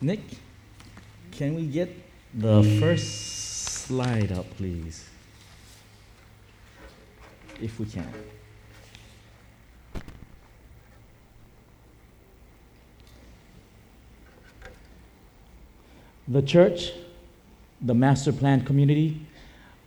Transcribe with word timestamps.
Nick, 0.00 0.20
can 1.32 1.54
we 1.54 1.66
get 1.66 1.88
the 2.32 2.62
mm. 2.62 2.80
first 2.80 3.86
slide 3.86 4.30
up, 4.30 4.48
please? 4.56 5.08
If 7.60 7.80
we 7.80 7.86
can. 7.86 8.06
The 16.28 16.42
church, 16.42 16.92
the 17.80 17.94
master 17.94 18.32
plan 18.32 18.64
community, 18.64 19.20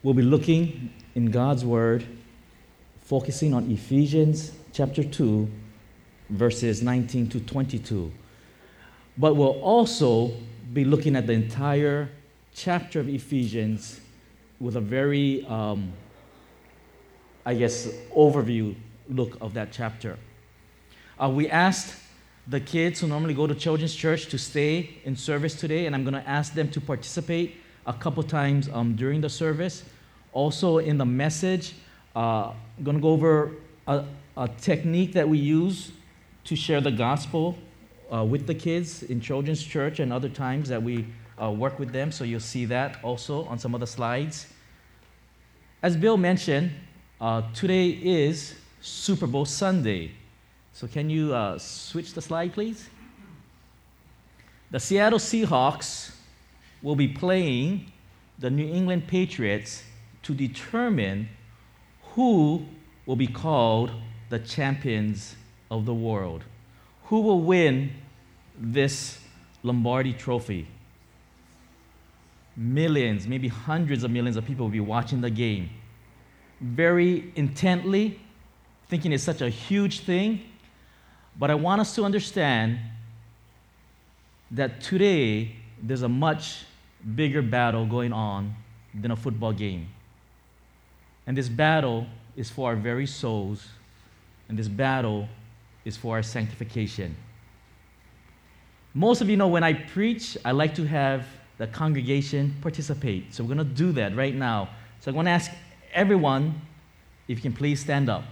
will 0.03 0.15
be 0.15 0.23
looking 0.23 0.91
in 1.15 1.31
God's 1.31 1.63
Word, 1.63 2.05
focusing 3.03 3.53
on 3.53 3.71
Ephesians 3.71 4.51
chapter 4.73 5.03
2, 5.03 5.49
verses 6.31 6.81
19 6.81 7.29
to 7.29 7.39
22. 7.39 8.11
But 9.21 9.35
we'll 9.35 9.61
also 9.61 10.31
be 10.73 10.83
looking 10.83 11.15
at 11.15 11.27
the 11.27 11.33
entire 11.33 12.09
chapter 12.55 12.99
of 12.99 13.07
Ephesians 13.07 14.01
with 14.59 14.75
a 14.77 14.81
very, 14.81 15.45
um, 15.45 15.93
I 17.45 17.53
guess, 17.53 17.85
overview 18.17 18.73
look 19.07 19.37
of 19.39 19.53
that 19.53 19.71
chapter. 19.71 20.17
Uh, 21.21 21.29
we 21.29 21.47
asked 21.47 21.93
the 22.47 22.59
kids 22.59 22.99
who 22.99 23.07
normally 23.07 23.35
go 23.35 23.45
to 23.45 23.53
children's 23.53 23.93
church 23.93 24.25
to 24.25 24.39
stay 24.39 24.89
in 25.05 25.15
service 25.15 25.53
today, 25.53 25.85
and 25.85 25.93
I'm 25.93 26.03
going 26.03 26.15
to 26.15 26.27
ask 26.27 26.55
them 26.55 26.71
to 26.71 26.81
participate 26.81 27.57
a 27.85 27.93
couple 27.93 28.23
times 28.23 28.69
um, 28.73 28.95
during 28.95 29.21
the 29.21 29.29
service. 29.29 29.83
Also, 30.33 30.79
in 30.79 30.97
the 30.97 31.05
message, 31.05 31.75
uh, 32.15 32.53
I'm 32.75 32.83
going 32.83 32.97
to 32.97 33.01
go 33.03 33.09
over 33.09 33.51
a, 33.87 34.03
a, 34.35 34.47
technique 34.47 35.13
that 35.13 35.29
we 35.29 35.37
use 35.37 35.91
to 36.45 36.55
share 36.55 36.81
the 36.81 36.91
gospel 36.91 37.55
uh, 38.11 38.23
with 38.23 38.47
the 38.47 38.55
kids 38.55 39.03
in 39.03 39.21
children's 39.21 39.63
church 39.63 39.99
and 39.99 40.11
other 40.11 40.29
times 40.29 40.69
that 40.69 40.81
we 40.81 41.05
uh, 41.41 41.49
work 41.49 41.79
with 41.79 41.91
them. 41.91 42.11
So 42.11 42.23
you'll 42.23 42.39
see 42.39 42.65
that 42.65 43.03
also 43.03 43.45
on 43.45 43.57
some 43.57 43.73
of 43.73 43.79
the 43.79 43.87
slides. 43.87 44.47
As 45.81 45.97
Bill 45.97 46.17
mentioned, 46.17 46.71
uh, 47.19 47.43
today 47.53 47.89
is 47.89 48.55
Super 48.81 49.27
Bowl 49.27 49.45
Sunday. 49.45 50.11
So, 50.73 50.87
can 50.87 51.09
you 51.09 51.33
uh, 51.33 51.57
switch 51.57 52.13
the 52.13 52.21
slide, 52.21 52.53
please? 52.53 52.89
The 54.71 54.79
Seattle 54.79 55.19
Seahawks 55.19 56.11
will 56.81 56.95
be 56.95 57.07
playing 57.07 57.91
the 58.39 58.49
New 58.49 58.65
England 58.65 59.07
Patriots 59.07 59.83
to 60.23 60.33
determine 60.33 61.29
who 62.13 62.65
will 63.05 63.15
be 63.15 63.27
called 63.27 63.91
the 64.29 64.39
champions 64.39 65.35
of 65.69 65.85
the 65.85 65.93
world. 65.93 66.43
Who 67.05 67.21
will 67.21 67.41
win 67.41 67.91
this 68.59 69.19
Lombardi 69.63 70.13
trophy? 70.13 70.67
Millions, 72.55 73.27
maybe 73.27 73.47
hundreds 73.47 74.03
of 74.03 74.11
millions 74.11 74.37
of 74.37 74.45
people 74.45 74.65
will 74.65 74.71
be 74.71 74.79
watching 74.79 75.21
the 75.21 75.29
game 75.29 75.69
very 76.59 77.31
intently, 77.35 78.19
thinking 78.87 79.11
it's 79.13 79.23
such 79.23 79.41
a 79.41 79.49
huge 79.49 80.01
thing 80.01 80.41
but 81.37 81.49
I 81.49 81.55
want 81.55 81.81
us 81.81 81.95
to 81.95 82.03
understand 82.03 82.79
that 84.51 84.81
today 84.81 85.55
there's 85.81 86.01
a 86.01 86.09
much 86.09 86.65
bigger 87.15 87.41
battle 87.41 87.85
going 87.85 88.13
on 88.13 88.53
than 88.93 89.11
a 89.11 89.15
football 89.15 89.53
game. 89.53 89.87
And 91.25 91.37
this 91.37 91.47
battle 91.47 92.07
is 92.35 92.49
for 92.49 92.69
our 92.69 92.75
very 92.75 93.05
souls, 93.05 93.67
and 94.49 94.59
this 94.59 94.67
battle 94.67 95.27
is 95.85 95.95
for 95.95 96.15
our 96.15 96.23
sanctification. 96.23 97.15
Most 98.93 99.21
of 99.21 99.29
you 99.29 99.37
know 99.37 99.47
when 99.47 99.63
I 99.63 99.73
preach, 99.73 100.37
I 100.43 100.51
like 100.51 100.75
to 100.75 100.85
have 100.85 101.25
the 101.57 101.67
congregation 101.67 102.55
participate. 102.61 103.33
So 103.33 103.43
we're 103.43 103.55
going 103.55 103.69
to 103.69 103.73
do 103.73 103.91
that 103.93 104.15
right 104.15 104.35
now. 104.35 104.69
So 104.99 105.09
I'm 105.09 105.15
going 105.15 105.25
to 105.25 105.31
ask 105.31 105.51
everyone 105.93 106.59
if 107.27 107.37
you 107.37 107.41
can 107.41 107.53
please 107.53 107.79
stand 107.79 108.09
up. 108.09 108.23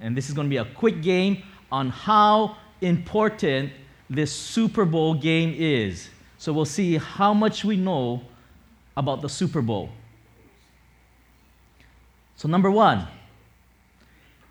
And 0.00 0.16
this 0.16 0.28
is 0.28 0.34
going 0.34 0.46
to 0.46 0.50
be 0.50 0.58
a 0.58 0.64
quick 0.64 1.02
game 1.02 1.42
on 1.72 1.88
how 1.90 2.56
important 2.80 3.72
this 4.08 4.32
Super 4.32 4.84
Bowl 4.84 5.14
game 5.14 5.54
is. 5.56 6.08
So 6.38 6.52
we'll 6.52 6.64
see 6.64 6.96
how 6.96 7.34
much 7.34 7.64
we 7.64 7.76
know 7.76 8.22
about 8.96 9.22
the 9.22 9.28
Super 9.28 9.62
Bowl. 9.62 9.90
So, 12.36 12.48
number 12.48 12.70
one, 12.70 13.06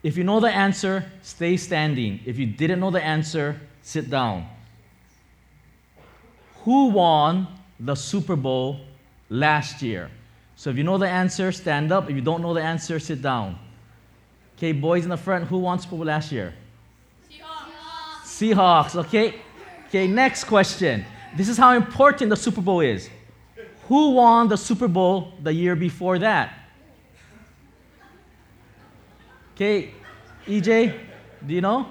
if 0.03 0.15
you 0.15 0.23
know 0.23 0.39
the 0.39 0.51
answer, 0.51 1.11
stay 1.23 1.57
standing. 1.57 2.19
If 2.25 2.37
you 2.37 2.45
didn't 2.45 2.79
know 2.79 2.91
the 2.91 3.03
answer, 3.03 3.59
sit 3.81 4.09
down. 4.09 4.47
Who 6.69 6.89
won 6.89 7.47
the 7.79 7.95
Super 7.95 8.35
Bowl 8.35 8.79
last 9.27 9.81
year? 9.81 10.11
So, 10.55 10.69
if 10.69 10.77
you 10.77 10.83
know 10.83 10.99
the 10.99 11.09
answer, 11.09 11.51
stand 11.51 11.91
up. 11.91 12.11
If 12.11 12.15
you 12.15 12.21
don't 12.21 12.43
know 12.43 12.53
the 12.53 12.61
answer, 12.61 12.99
sit 12.99 13.23
down. 13.23 13.57
Okay, 14.55 14.71
boys 14.71 15.03
in 15.03 15.09
the 15.09 15.17
front, 15.17 15.45
who 15.45 15.57
won 15.57 15.79
Super 15.79 15.95
Bowl 15.95 16.05
last 16.05 16.31
year? 16.31 16.53
Seahawks, 17.27 18.21
Seahawks, 18.23 18.95
okay? 18.97 19.41
Okay, 19.87 20.05
next 20.05 20.43
question. 20.43 21.03
This 21.35 21.49
is 21.49 21.57
how 21.57 21.73
important 21.75 22.29
the 22.29 22.35
Super 22.35 22.61
Bowl 22.61 22.81
is. 22.81 23.09
Who 23.87 24.11
won 24.11 24.47
the 24.47 24.55
Super 24.55 24.87
Bowl 24.87 25.33
the 25.41 25.51
year 25.51 25.75
before 25.75 26.19
that? 26.19 26.53
Okay, 29.55 29.91
EJ, 30.45 30.99
do 31.47 31.51
you 31.51 31.61
know? 31.61 31.87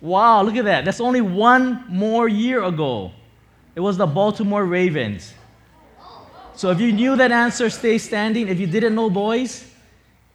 Wow, 0.00 0.42
look 0.44 0.56
at 0.56 0.64
that. 0.64 0.86
That's 0.86 1.02
only 1.02 1.20
one 1.20 1.84
more 1.90 2.26
year 2.26 2.64
ago. 2.64 3.12
It 3.74 3.80
was 3.80 3.96
the 3.96 4.06
Baltimore 4.06 4.64
Ravens. 4.64 5.34
So 6.54 6.70
if 6.70 6.80
you 6.80 6.92
knew 6.92 7.16
that 7.16 7.32
answer, 7.32 7.68
stay 7.68 7.98
standing. 7.98 8.48
If 8.48 8.60
you 8.60 8.66
didn't 8.66 8.94
know, 8.94 9.10
boys, 9.10 9.68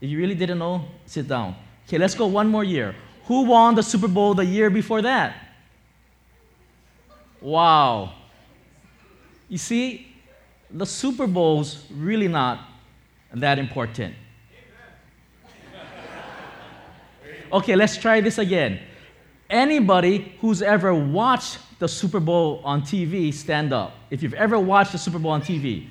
if 0.01 0.09
you 0.09 0.17
really 0.17 0.35
didn't 0.35 0.59
know, 0.59 0.83
sit 1.05 1.27
down. 1.27 1.55
Okay, 1.87 1.97
let's 1.97 2.15
go 2.15 2.27
one 2.27 2.47
more 2.47 2.63
year. 2.63 2.93
Who 3.25 3.45
won 3.45 3.75
the 3.75 3.83
Super 3.83 4.07
Bowl 4.07 4.33
the 4.33 4.45
year 4.45 4.69
before 4.69 5.01
that? 5.01 5.35
Wow. 7.39 8.13
You 9.47 9.57
see, 9.57 10.13
the 10.69 10.85
Super 10.85 11.25
Bowl's 11.25 11.85
really 11.89 12.27
not 12.27 12.59
that 13.33 13.57
important. 13.57 14.15
Okay, 17.51 17.75
let's 17.75 17.97
try 17.97 18.21
this 18.21 18.37
again. 18.37 18.79
Anybody 19.49 20.35
who's 20.41 20.61
ever 20.61 20.93
watched 20.93 21.57
the 21.79 21.87
Super 21.87 22.19
Bowl 22.19 22.61
on 22.63 22.81
TV, 22.81 23.33
stand 23.33 23.73
up. 23.73 23.93
If 24.11 24.21
you've 24.21 24.35
ever 24.35 24.59
watched 24.59 24.91
the 24.91 24.97
Super 24.97 25.17
Bowl 25.17 25.31
on 25.31 25.41
TV. 25.41 25.87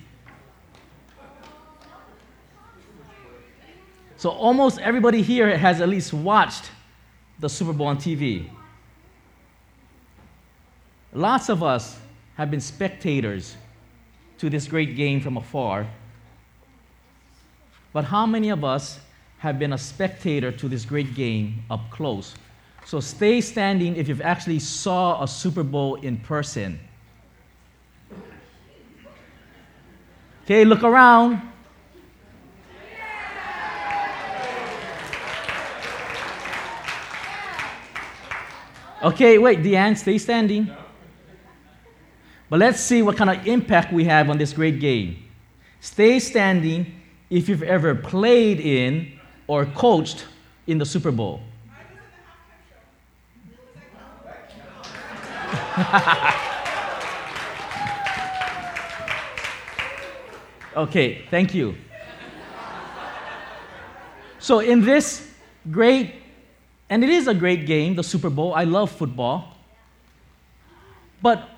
So 4.16 4.30
almost 4.30 4.78
everybody 4.80 5.22
here 5.22 5.56
has 5.56 5.80
at 5.80 5.88
least 5.88 6.12
watched 6.12 6.70
the 7.40 7.48
Super 7.48 7.72
Bowl 7.72 7.86
on 7.86 7.96
TV. 7.98 8.48
Lots 11.12 11.48
of 11.48 11.62
us 11.62 11.98
have 12.36 12.50
been 12.50 12.60
spectators 12.60 13.56
to 14.38 14.50
this 14.50 14.66
great 14.66 14.94
game 14.94 15.20
from 15.20 15.36
afar. 15.36 15.86
But 17.92 18.04
how 18.04 18.26
many 18.26 18.50
of 18.50 18.62
us 18.62 19.00
have 19.38 19.58
been 19.58 19.72
a 19.72 19.78
spectator 19.78 20.52
to 20.52 20.68
this 20.68 20.84
great 20.84 21.14
game 21.14 21.62
up 21.70 21.90
close? 21.90 22.34
So 22.88 23.00
stay 23.00 23.42
standing 23.42 23.96
if 23.96 24.08
you've 24.08 24.22
actually 24.22 24.60
saw 24.60 25.22
a 25.22 25.28
Super 25.28 25.62
Bowl 25.62 25.96
in 25.96 26.16
person. 26.16 26.80
Okay, 30.44 30.64
look 30.64 30.82
around. 30.82 31.42
Okay, 39.02 39.36
wait, 39.36 39.58
Deanne, 39.58 39.94
stay 39.94 40.16
standing. 40.16 40.74
But 42.48 42.58
let's 42.58 42.80
see 42.80 43.02
what 43.02 43.18
kind 43.18 43.28
of 43.28 43.46
impact 43.46 43.92
we 43.92 44.04
have 44.04 44.30
on 44.30 44.38
this 44.38 44.54
great 44.54 44.80
game. 44.80 45.24
Stay 45.80 46.18
standing 46.18 47.02
if 47.28 47.50
you've 47.50 47.62
ever 47.62 47.94
played 47.94 48.60
in 48.60 49.12
or 49.46 49.66
coached 49.66 50.24
in 50.66 50.78
the 50.78 50.86
Super 50.86 51.10
Bowl. 51.10 51.42
okay, 60.76 61.24
thank 61.30 61.54
you. 61.54 61.74
So, 64.38 64.60
in 64.60 64.82
this 64.82 65.32
great 65.70 66.18
and 66.90 67.04
it 67.04 67.10
is 67.10 67.28
a 67.28 67.34
great 67.34 67.66
game, 67.66 67.94
the 67.94 68.02
Super 68.02 68.30
Bowl. 68.30 68.54
I 68.54 68.64
love 68.64 68.90
football. 68.90 69.56
But 71.20 71.48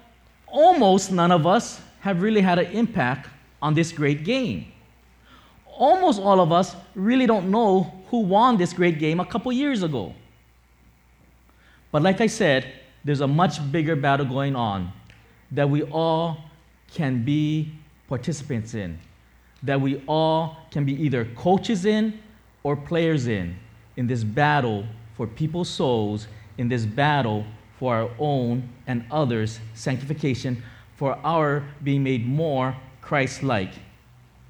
almost 0.46 1.12
none 1.12 1.30
of 1.30 1.46
us 1.46 1.80
have 2.00 2.22
really 2.22 2.40
had 2.40 2.58
an 2.58 2.66
impact 2.66 3.28
on 3.62 3.74
this 3.74 3.92
great 3.92 4.24
game. 4.24 4.72
Almost 5.66 6.20
all 6.20 6.40
of 6.40 6.50
us 6.50 6.74
really 6.94 7.26
don't 7.26 7.50
know 7.50 8.02
who 8.08 8.20
won 8.20 8.56
this 8.56 8.72
great 8.72 8.98
game 8.98 9.20
a 9.20 9.24
couple 9.24 9.52
years 9.52 9.82
ago. 9.82 10.14
But 11.92 12.02
like 12.02 12.20
I 12.20 12.26
said, 12.26 12.72
there's 13.04 13.20
a 13.20 13.26
much 13.26 13.70
bigger 13.72 13.96
battle 13.96 14.26
going 14.26 14.54
on 14.54 14.92
that 15.52 15.68
we 15.68 15.82
all 15.84 16.38
can 16.92 17.24
be 17.24 17.72
participants 18.08 18.74
in, 18.74 18.98
that 19.62 19.80
we 19.80 20.02
all 20.06 20.56
can 20.70 20.84
be 20.84 20.92
either 21.02 21.24
coaches 21.36 21.84
in 21.84 22.18
or 22.62 22.76
players 22.76 23.26
in, 23.26 23.56
in 23.96 24.06
this 24.06 24.24
battle 24.24 24.84
for 25.16 25.26
people's 25.26 25.68
souls, 25.68 26.26
in 26.58 26.68
this 26.68 26.84
battle 26.84 27.44
for 27.78 27.94
our 27.94 28.10
own 28.18 28.68
and 28.86 29.04
others' 29.10 29.58
sanctification, 29.74 30.62
for 30.96 31.18
our 31.24 31.64
being 31.82 32.02
made 32.02 32.26
more 32.26 32.76
Christ 33.00 33.42
like. 33.42 33.72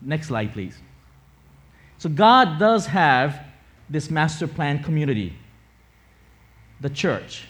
Next 0.03 0.29
slide, 0.29 0.53
please. 0.53 0.77
So, 1.99 2.09
God 2.09 2.59
does 2.59 2.87
have 2.87 3.45
this 3.89 4.11
master 4.11 4.47
plan 4.47 4.83
community, 4.83 5.37
the 6.81 6.91
church. 6.91 7.45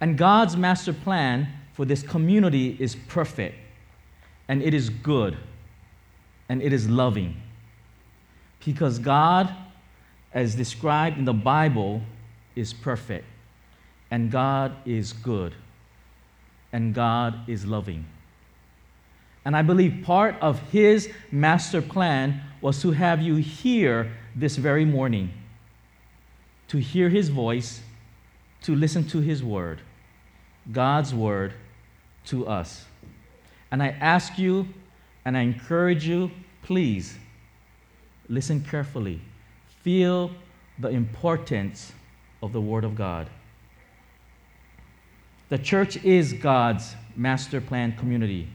And 0.00 0.16
God's 0.16 0.56
master 0.56 0.92
plan 0.92 1.48
for 1.72 1.84
this 1.84 2.02
community 2.02 2.76
is 2.78 2.94
perfect, 2.94 3.56
and 4.48 4.62
it 4.62 4.74
is 4.74 4.90
good, 4.90 5.36
and 6.48 6.62
it 6.62 6.72
is 6.72 6.88
loving. 6.88 7.36
Because 8.64 8.98
God, 8.98 9.54
as 10.32 10.54
described 10.54 11.18
in 11.18 11.24
the 11.24 11.32
Bible, 11.32 12.02
is 12.54 12.72
perfect, 12.72 13.24
and 14.10 14.30
God 14.30 14.76
is 14.84 15.12
good, 15.12 15.54
and 16.72 16.94
God 16.94 17.48
is 17.48 17.64
loving. 17.64 18.04
And 19.44 19.56
I 19.56 19.62
believe 19.62 20.04
part 20.04 20.36
of 20.40 20.60
His 20.70 21.10
master 21.30 21.80
plan 21.80 22.42
was 22.60 22.82
to 22.82 22.90
have 22.90 23.22
you 23.22 23.36
here 23.36 24.12
this 24.34 24.56
very 24.56 24.84
morning, 24.84 25.30
to 26.68 26.78
hear 26.78 27.08
His 27.08 27.30
voice, 27.30 27.80
to 28.62 28.74
listen 28.74 29.06
to 29.08 29.20
His 29.20 29.42
word, 29.42 29.80
God's 30.70 31.14
word 31.14 31.52
to 32.26 32.46
us. 32.46 32.84
And 33.70 33.82
I 33.82 33.88
ask 33.88 34.38
you 34.38 34.68
and 35.24 35.36
I 35.36 35.40
encourage 35.42 36.06
you, 36.06 36.30
please 36.62 37.16
listen 38.28 38.62
carefully. 38.62 39.20
Feel 39.82 40.30
the 40.78 40.88
importance 40.88 41.92
of 42.42 42.52
the 42.52 42.60
Word 42.60 42.84
of 42.84 42.94
God. 42.94 43.28
The 45.48 45.58
church 45.58 45.96
is 46.04 46.34
God's 46.34 46.94
master 47.16 47.60
plan 47.60 47.92
community. 47.92 48.48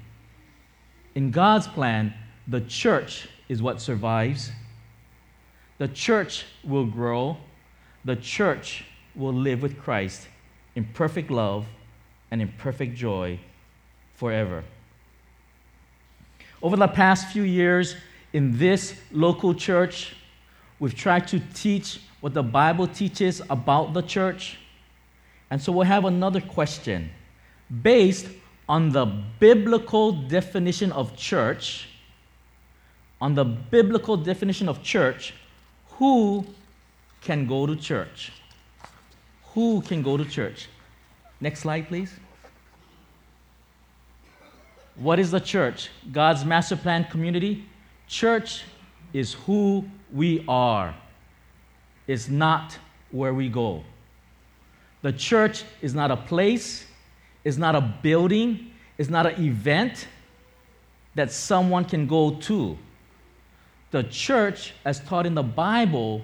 In 1.15 1.31
God's 1.31 1.67
plan, 1.67 2.13
the 2.47 2.61
church 2.61 3.27
is 3.49 3.61
what 3.61 3.81
survives. 3.81 4.51
The 5.79 5.87
church 5.87 6.45
will 6.63 6.85
grow. 6.85 7.37
The 8.05 8.15
church 8.15 8.85
will 9.15 9.33
live 9.33 9.61
with 9.61 9.79
Christ 9.79 10.27
in 10.75 10.85
perfect 10.85 11.29
love 11.31 11.65
and 12.33 12.41
in 12.41 12.47
perfect 12.57 12.95
joy 12.95 13.39
forever. 14.15 14.63
Over 16.63 16.75
the 16.77 16.87
past 16.87 17.27
few 17.27 17.43
years 17.43 17.95
in 18.33 18.57
this 18.57 18.95
local 19.11 19.53
church, 19.53 20.15
we've 20.79 20.95
tried 20.95 21.27
to 21.27 21.39
teach 21.53 22.01
what 22.21 22.33
the 22.33 22.41
Bible 22.41 22.87
teaches 22.87 23.39
about 23.51 23.93
the 23.93 24.01
church. 24.01 24.57
And 25.51 25.61
so 25.61 25.71
we'll 25.71 25.85
have 25.85 26.05
another 26.05 26.41
question 26.41 27.11
based 27.83 28.25
on 28.67 28.89
the 28.89 29.05
biblical 29.39 30.11
definition 30.11 30.91
of 30.91 31.15
church. 31.15 31.87
On 33.21 33.35
the 33.35 33.45
biblical 33.45 34.17
definition 34.17 34.67
of 34.67 34.81
church, 34.81 35.35
who 35.99 36.47
can 37.21 37.45
go 37.45 37.67
to 37.67 37.75
church? 37.75 38.31
Who 39.53 39.83
can 39.83 40.01
go 40.01 40.17
to 40.17 40.25
church? 40.25 40.67
Next 41.43 41.59
slide, 41.59 41.89
please. 41.89 42.09
What 44.95 45.19
is 45.19 45.29
the 45.29 45.41
church? 45.41 45.89
God's 46.09 46.45
master 46.45 46.77
plan 46.77 47.03
community? 47.03 47.65
Church 48.07 48.63
is 49.11 49.33
who 49.33 49.83
we 50.13 50.45
are, 50.47 50.95
it's 52.07 52.29
not 52.29 52.79
where 53.11 53.33
we 53.33 53.49
go. 53.49 53.83
The 55.01 55.11
church 55.11 55.65
is 55.81 55.93
not 55.93 56.11
a 56.11 56.15
place, 56.15 56.85
it's 57.43 57.57
not 57.57 57.75
a 57.75 57.81
building, 57.81 58.71
it's 58.97 59.09
not 59.09 59.25
an 59.25 59.43
event 59.43 60.07
that 61.15 61.29
someone 61.29 61.83
can 61.83 62.07
go 62.07 62.35
to. 62.35 62.77
The 63.91 64.03
church, 64.03 64.73
as 64.85 65.01
taught 65.01 65.25
in 65.25 65.35
the 65.35 65.43
Bible, 65.43 66.21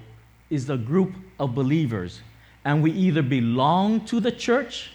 is 0.50 0.66
the 0.66 0.78
group 0.78 1.14
of 1.38 1.54
believers. 1.54 2.22
And 2.64 2.82
we 2.82 2.92
either 2.92 3.22
belong 3.22 4.06
to 4.06 4.22
the 4.22 4.32
church 4.32 4.92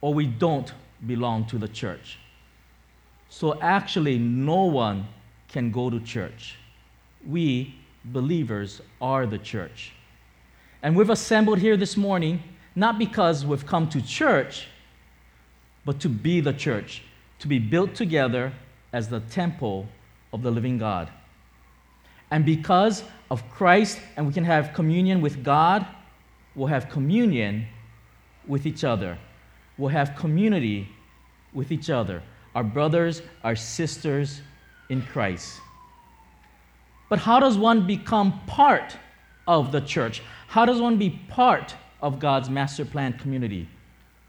or 0.00 0.14
we 0.14 0.26
don't 0.26 0.72
belong 1.06 1.46
to 1.46 1.58
the 1.58 1.68
church. 1.68 2.18
So 3.28 3.60
actually, 3.60 4.18
no 4.18 4.64
one 4.64 5.06
can 5.48 5.70
go 5.70 5.90
to 5.90 6.00
church. 6.00 6.56
We, 7.26 7.74
believers, 8.04 8.80
are 9.00 9.26
the 9.26 9.38
church. 9.38 9.92
And 10.82 10.96
we've 10.96 11.10
assembled 11.10 11.58
here 11.58 11.76
this 11.76 11.96
morning 11.96 12.42
not 12.74 12.98
because 12.98 13.44
we've 13.44 13.66
come 13.66 13.88
to 13.88 14.00
church, 14.00 14.68
but 15.84 15.98
to 16.00 16.08
be 16.08 16.40
the 16.40 16.52
church, 16.52 17.02
to 17.40 17.48
be 17.48 17.58
built 17.58 17.94
together 17.94 18.52
as 18.92 19.08
the 19.08 19.20
temple 19.20 19.88
of 20.32 20.42
the 20.42 20.50
living 20.50 20.78
God. 20.78 21.10
And 22.30 22.44
because 22.44 23.02
of 23.30 23.48
Christ, 23.50 23.98
and 24.16 24.26
we 24.26 24.32
can 24.32 24.44
have 24.44 24.74
communion 24.74 25.20
with 25.20 25.42
God, 25.42 25.86
we'll 26.54 26.68
have 26.68 26.88
communion 26.88 27.66
with 28.46 28.64
each 28.66 28.84
other. 28.84 29.18
We'll 29.78 29.90
have 29.90 30.16
community 30.16 30.88
with 31.52 31.72
each 31.72 31.88
other 31.88 32.22
our 32.54 32.64
brothers, 32.64 33.22
our 33.44 33.54
sisters 33.54 34.40
in 34.88 35.00
Christ. 35.02 35.60
But 37.08 37.20
how 37.20 37.38
does 37.38 37.56
one 37.56 37.86
become 37.86 38.40
part 38.46 38.96
of 39.46 39.70
the 39.70 39.80
church? 39.80 40.22
How 40.48 40.64
does 40.64 40.80
one 40.80 40.98
be 40.98 41.10
part 41.28 41.76
of 42.02 42.18
God's 42.18 42.50
master 42.50 42.84
plan 42.84 43.12
community? 43.12 43.68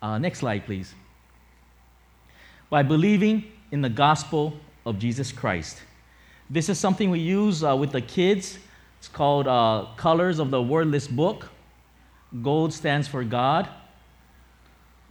Uh, 0.01 0.19
next 0.19 0.40
slide, 0.40 0.66
please. 0.66 0.94
By 2.69 2.84
believing 2.84 3.46
in 3.72 3.81
the 3.81 3.90
gospel 3.90 4.54
of 4.86 5.00
Jesus 5.00 5.31
Christ. 5.31 5.81
This 6.50 6.69
is 6.69 6.80
something 6.80 7.10
we 7.10 7.19
use 7.19 7.63
uh, 7.63 7.75
with 7.75 7.92
the 7.92 8.01
kids. 8.01 8.60
It's 9.00 9.07
called 9.07 9.48
uh, 9.48 9.88
Colors 9.98 10.40
of 10.40 10.51
the 10.51 10.62
Wordless 10.62 11.07
Book. 11.07 11.50
Gold 12.42 12.74
stands 12.74 13.07
for 13.07 13.24
God. 13.24 13.69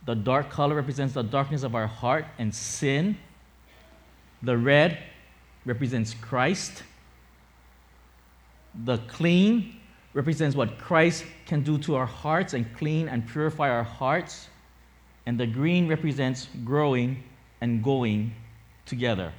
The 0.08 0.14
dark 0.14 0.48
color 0.48 0.74
represents 0.74 1.12
the 1.12 1.22
darkness 1.22 1.64
of 1.64 1.74
our 1.74 1.86
heart 1.86 2.24
and 2.38 2.54
sin. 2.54 3.18
The 4.42 4.56
red 4.56 4.96
represents 5.66 6.14
Christ. 6.14 6.82
The 8.86 8.96
clean 9.06 9.78
represents 10.14 10.56
what 10.56 10.78
Christ 10.78 11.26
can 11.44 11.62
do 11.62 11.76
to 11.80 11.96
our 11.96 12.06
hearts 12.06 12.54
and 12.54 12.74
clean 12.74 13.06
and 13.06 13.28
purify 13.28 13.68
our 13.68 13.82
hearts. 13.82 14.48
And 15.26 15.38
the 15.38 15.46
green 15.46 15.86
represents 15.88 16.48
growing 16.64 17.22
and 17.60 17.84
going 17.84 18.32
together. 18.86 19.34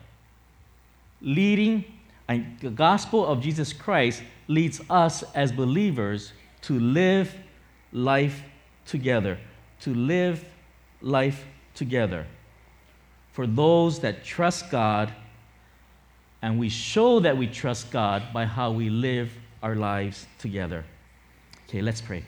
Leading, 1.19 1.83
and 2.27 2.59
the 2.59 2.69
gospel 2.69 3.25
of 3.25 3.41
Jesus 3.41 3.73
Christ 3.73 4.21
leads 4.47 4.81
us 4.87 5.23
as 5.33 5.51
believers 5.51 6.31
to 6.61 6.79
live 6.79 7.33
life 7.91 8.43
together, 8.85 9.39
to 9.79 9.95
live 9.95 10.45
life 11.01 11.45
together 11.75 12.25
for 13.31 13.47
those 13.47 13.99
that 13.99 14.23
trust 14.25 14.69
God, 14.69 15.13
and 16.41 16.59
we 16.59 16.69
show 16.69 17.19
that 17.19 17.37
we 17.37 17.47
trust 17.47 17.91
God 17.91 18.33
by 18.33 18.45
how 18.45 18.71
we 18.71 18.89
live 18.89 19.31
our 19.61 19.75
lives 19.75 20.25
together. 20.39 20.83
Okay, 21.67 21.81
let's 21.81 22.01
pray. 22.01 22.23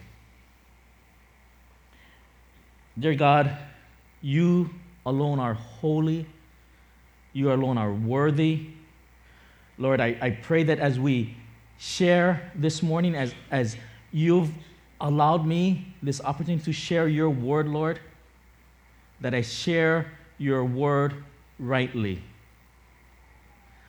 Dear 2.98 3.14
God, 3.14 3.56
you 4.20 4.70
alone 5.04 5.38
are 5.38 5.54
holy, 5.54 6.26
you 7.32 7.52
alone 7.52 7.78
are 7.78 7.92
worthy. 7.92 8.68
Lord, 9.78 10.00
I, 10.00 10.16
I 10.20 10.30
pray 10.30 10.62
that 10.64 10.78
as 10.78 11.00
we 11.00 11.34
share 11.78 12.52
this 12.54 12.82
morning, 12.82 13.14
as, 13.14 13.34
as 13.50 13.76
you've 14.12 14.50
allowed 15.00 15.46
me 15.46 15.94
this 16.02 16.20
opportunity 16.20 16.62
to 16.64 16.72
share 16.72 17.08
your 17.08 17.30
word, 17.30 17.66
Lord, 17.66 17.98
that 19.22 19.34
I 19.34 19.40
share 19.40 20.12
your 20.36 20.64
word 20.64 21.24
rightly. 21.58 22.22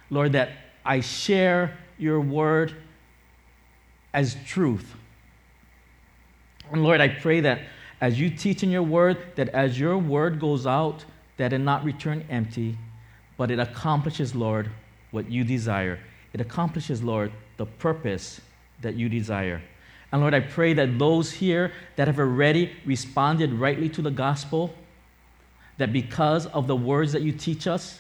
Lord, 0.10 0.32
that 0.34 0.50
I 0.86 1.02
share 1.02 1.78
your 1.98 2.22
word 2.22 2.76
as 4.14 4.38
truth. 4.46 4.96
And 6.72 6.84
Lord, 6.84 7.02
I 7.02 7.08
pray 7.08 7.42
that 7.42 7.62
as 8.00 8.20
you 8.20 8.30
teach 8.30 8.64
in 8.64 8.70
your 8.70 8.84
word, 8.84 9.18
that 9.36 9.50
as 9.50 9.80
your 9.80 9.98
word 9.98 10.40
goes 10.40 10.68
out, 10.68 11.06
that 11.38 11.52
it 11.52 11.60
not 11.60 11.84
return 11.84 12.26
empty, 12.30 12.78
but 13.38 13.50
it 13.50 13.60
accomplishes, 13.60 14.36
Lord, 14.36 14.70
what 15.12 15.30
you 15.30 15.44
desire. 15.44 16.00
It 16.34 16.42
accomplishes, 16.42 17.02
Lord, 17.02 17.32
the 17.58 17.66
purpose 17.66 18.42
that 18.82 18.96
you 18.96 19.10
desire. 19.10 19.62
And 20.12 20.22
Lord, 20.22 20.34
I 20.36 20.42
pray 20.42 20.74
that 20.74 21.00
those 21.00 21.32
here 21.32 21.72
that 21.96 22.08
have 22.08 22.20
already 22.20 22.72
responded 22.86 23.52
rightly 23.54 23.90
to 23.90 24.02
the 24.02 24.12
gospel, 24.12 24.76
that 25.78 25.92
because 25.92 26.46
of 26.48 26.68
the 26.68 26.76
words 26.76 27.12
that 27.14 27.22
you 27.22 27.32
teach 27.32 27.68
us, 27.68 28.00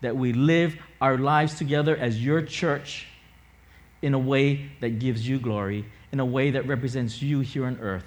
that 0.00 0.16
we 0.16 0.32
live 0.32 0.76
our 1.00 1.18
lives 1.18 1.54
together 1.56 1.96
as 1.96 2.22
your 2.22 2.42
church 2.42 3.06
in 4.02 4.14
a 4.14 4.18
way 4.18 4.70
that 4.80 4.98
gives 4.98 5.26
you 5.26 5.38
glory, 5.38 5.84
in 6.12 6.20
a 6.20 6.24
way 6.24 6.50
that 6.50 6.66
represents 6.66 7.20
you 7.22 7.40
here 7.40 7.66
on 7.66 7.78
earth. 7.80 8.04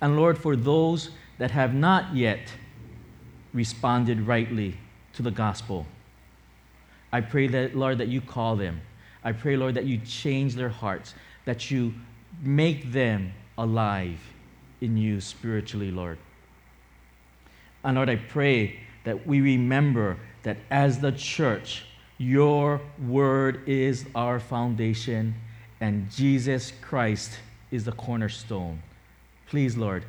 And 0.00 0.16
Lord, 0.16 0.38
for 0.38 0.56
those 0.56 1.10
that 1.38 1.50
have 1.50 1.74
not 1.74 2.14
yet 2.14 2.52
responded 3.52 4.20
rightly 4.26 4.76
to 5.14 5.22
the 5.22 5.30
gospel, 5.30 5.86
I 7.12 7.20
pray 7.20 7.46
that, 7.48 7.76
Lord, 7.76 7.98
that 7.98 8.08
you 8.08 8.20
call 8.20 8.56
them. 8.56 8.80
I 9.22 9.32
pray, 9.32 9.56
Lord, 9.56 9.74
that 9.74 9.84
you 9.84 9.98
change 9.98 10.54
their 10.54 10.68
hearts, 10.68 11.14
that 11.44 11.70
you 11.70 11.94
make 12.42 12.92
them 12.92 13.32
alive 13.56 14.18
in 14.80 14.96
you 14.96 15.20
spiritually, 15.20 15.90
Lord. 15.90 16.18
And 17.84 17.96
Lord, 17.96 18.08
I 18.08 18.16
pray 18.16 18.80
that 19.04 19.26
we 19.26 19.40
remember 19.40 20.18
that 20.42 20.56
as 20.70 20.98
the 20.98 21.12
church, 21.12 21.84
your 22.18 22.80
word 23.06 23.68
is 23.68 24.06
our 24.14 24.40
foundation 24.40 25.34
and 25.80 26.10
Jesus 26.10 26.72
Christ 26.80 27.38
is 27.70 27.84
the 27.84 27.92
cornerstone. 27.92 28.82
Please, 29.46 29.76
Lord, 29.76 30.04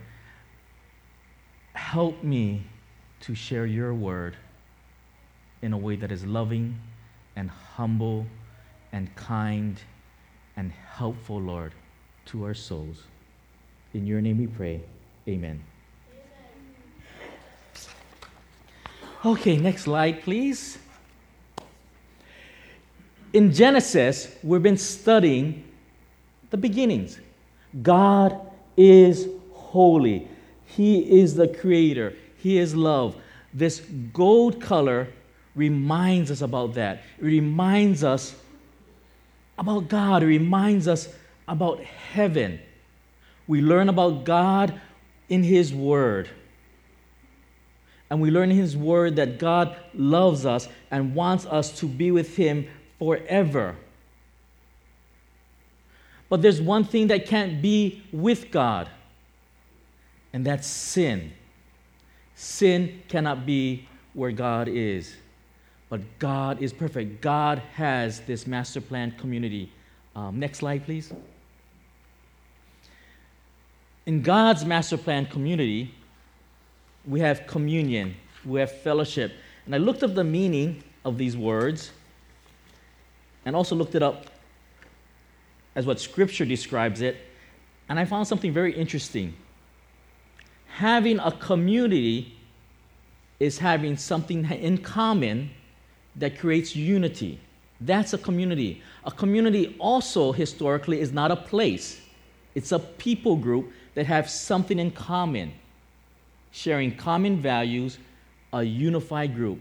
help 1.74 2.24
me 2.24 2.64
to 3.22 3.36
share 3.36 3.66
your 3.66 3.94
word 3.94 4.38
in 5.62 5.74
a 5.74 5.78
way 5.78 5.96
that 5.96 6.12
is 6.12 6.26
loving 6.26 6.80
and 7.36 7.50
humble 7.50 8.26
and 8.92 9.14
kind 9.16 9.82
and 10.56 10.72
helpful, 10.72 11.42
Lord, 11.42 11.74
to 12.28 12.46
our 12.46 12.54
souls. 12.54 13.04
In 13.94 14.06
your 14.06 14.22
name 14.22 14.38
we 14.38 14.48
pray. 14.48 14.82
Amen. 15.28 15.62
Okay, 19.26 19.58
next 19.58 19.84
slide, 19.84 20.22
please. 20.22 20.78
In 23.34 23.52
Genesis, 23.52 24.34
we've 24.44 24.62
been 24.62 24.78
studying 24.78 25.64
the 26.52 26.58
beginnings. 26.58 27.20
God 27.82 28.40
is 28.78 29.28
holy, 29.52 30.28
He 30.68 31.20
is 31.20 31.34
the 31.34 31.48
creator, 31.48 32.14
He 32.38 32.60
is 32.60 32.76
love. 32.76 33.16
This 33.52 33.80
gold 34.14 34.62
color 34.62 35.08
reminds 35.56 36.30
us 36.30 36.42
about 36.42 36.76
that. 36.76 37.02
It 37.18 37.26
reminds 37.26 38.04
us 38.04 38.36
about 39.58 39.88
God, 39.88 40.22
it 40.22 40.28
reminds 40.28 40.88
us 40.88 41.10
about 41.48 41.80
heaven. 41.80 42.60
We 43.48 43.62
learn 43.62 43.90
about 43.90 44.24
God 44.24 44.80
in 45.30 45.42
His 45.42 45.74
Word. 45.74 46.30
And 48.10 48.22
we 48.22 48.30
learn 48.30 48.52
in 48.52 48.58
His 48.58 48.78
Word 48.78 49.16
that 49.16 49.40
God 49.40 49.76
loves 49.94 50.46
us 50.46 50.68
and 50.92 51.16
wants 51.16 51.46
us 51.46 51.80
to 51.80 51.88
be 51.88 52.12
with 52.12 52.36
Him 52.36 52.68
forever. 53.00 53.76
But 56.30 56.42
there's 56.42 56.62
one 56.62 56.84
thing 56.84 57.08
that 57.08 57.28
can't 57.28 57.62
be 57.62 58.04
with 58.12 58.52
God, 58.52 58.90
and 60.34 60.46
that's 60.46 60.68
sin. 60.68 61.32
Sin 62.36 63.02
cannot 63.08 63.46
be 63.46 63.88
where 64.14 64.32
God 64.32 64.68
is. 64.68 65.16
But 65.90 66.02
God 66.20 66.62
is 66.62 66.74
perfect. 66.74 67.22
God 67.22 67.60
has 67.74 68.22
this 68.22 68.48
master 68.48 68.82
plan 68.82 69.12
community. 69.12 69.72
Um, 70.16 70.40
next 70.40 70.60
slide, 70.60 70.84
please. 70.84 71.14
In 74.06 74.22
God's 74.22 74.66
master 74.66 74.98
plan 74.98 75.26
community, 75.26 75.94
we 77.08 77.20
have 77.20 77.48
communion, 77.48 78.16
we 78.44 78.60
have 78.60 78.72
fellowship. 78.72 79.34
And 79.66 79.74
I 79.74 79.78
looked 79.78 80.04
up 80.04 80.16
the 80.16 80.24
meaning 80.24 80.84
of 81.04 81.18
these 81.18 81.36
words 81.38 81.92
and 83.46 83.56
also 83.56 83.76
looked 83.76 83.96
it 83.96 84.04
up 84.04 84.26
as 85.76 85.86
what 85.86 86.00
Scripture 86.00 86.46
describes 86.46 87.02
it. 87.02 87.18
And 87.90 88.00
I 88.00 88.06
found 88.06 88.28
something 88.28 88.52
very 88.52 88.74
interesting. 88.74 89.34
Having 90.68 91.20
a 91.20 91.32
community 91.32 92.36
is 93.40 93.58
having 93.60 93.98
something 93.98 94.46
in 94.46 94.78
common 94.80 95.52
that 96.16 96.40
creates 96.40 96.76
unity. 96.76 97.40
That's 97.82 98.14
a 98.14 98.18
community. 98.18 98.82
A 99.04 99.12
community 99.12 99.76
also 99.80 100.32
historically 100.32 101.02
is 101.02 101.12
not 101.12 101.32
a 101.32 101.36
place, 101.36 102.02
it's 102.56 102.72
a 102.72 102.80
people 102.80 103.36
group 103.36 103.72
that 103.96 104.06
have 104.06 104.30
something 104.30 104.80
in 104.80 104.92
common, 104.92 105.54
sharing 106.56 106.96
common 106.96 107.38
values, 107.38 107.98
a 108.54 108.64
unified 108.64 109.36
group. 109.36 109.60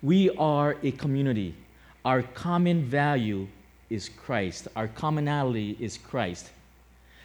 We 0.00 0.30
are 0.36 0.76
a 0.84 0.92
community. 0.92 1.56
Our 2.04 2.22
common 2.22 2.84
value 2.84 3.48
is 3.90 4.08
Christ, 4.08 4.68
our 4.76 4.86
commonality 4.86 5.76
is 5.80 5.98
Christ. 5.98 6.52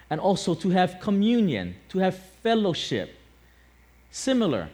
And 0.09 0.19
also 0.19 0.55
to 0.55 0.71
have 0.71 0.99
communion, 0.99 1.75
to 1.89 1.99
have 1.99 2.17
fellowship. 2.41 3.15
Similar, 4.09 4.67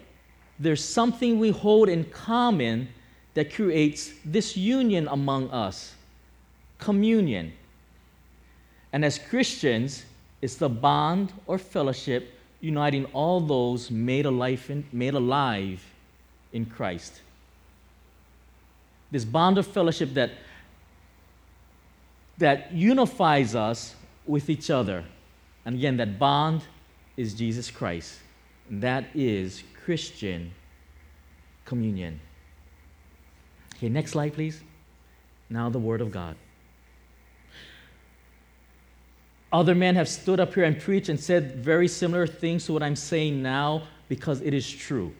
there's 0.57 0.84
something 0.84 1.38
we 1.38 1.50
hold 1.50 1.89
in 1.89 2.05
common 2.05 2.88
that 3.34 3.53
creates 3.53 4.13
this 4.24 4.55
union 4.55 5.10
among 5.10 5.50
us 5.50 5.93
communion. 6.79 7.51
And 8.93 9.03
as 9.03 9.19
Christians, 9.19 10.05
it's 10.41 10.55
the 10.55 10.69
bond 10.69 11.34
or 11.48 11.57
fellowship 11.57 12.35
uniting 12.65 13.05
all 13.13 13.39
those 13.39 13.91
made 13.91 14.25
alive 14.25 14.69
in, 14.69 14.84
made 14.91 15.13
alive 15.13 15.86
in 16.51 16.65
Christ. 16.65 17.22
This 19.12 19.24
bond 19.24 19.57
of 19.60 19.67
fellowship 19.67 20.13
that, 20.15 20.31
that 22.39 22.72
unifies 22.74 23.53
us 23.55 23.95
with 24.25 24.50
each 24.50 24.69
other. 24.69 25.05
And 25.63 25.75
again, 25.75 25.98
that 25.98 26.17
bond 26.17 26.63
is 27.15 27.36
Jesus 27.36 27.69
Christ. 27.69 28.19
And 28.69 28.81
that 28.81 29.05
is 29.13 29.63
Christian 29.84 30.51
communion. 31.65 32.19
Okay, 33.75 33.89
next 33.89 34.12
slide, 34.12 34.34
please. 34.34 34.62
Now, 35.50 35.69
the 35.69 35.79
Word 35.79 36.01
of 36.01 36.12
God. 36.12 36.36
Other 39.55 39.74
men 39.74 39.95
have 39.95 40.09
stood 40.09 40.41
up 40.41 40.53
here 40.53 40.65
and 40.65 40.77
preached 40.77 41.07
and 41.07 41.17
said 41.17 41.55
very 41.55 41.88
similar 41.88 42.27
things 42.27 42.65
to 42.65 42.74
what 42.74 42.83
I'm 42.83 42.97
saying 42.97 43.41
now 43.41 43.83
because 44.09 44.41
it 44.41 44.53
is 44.53 44.69
true. 44.69 45.13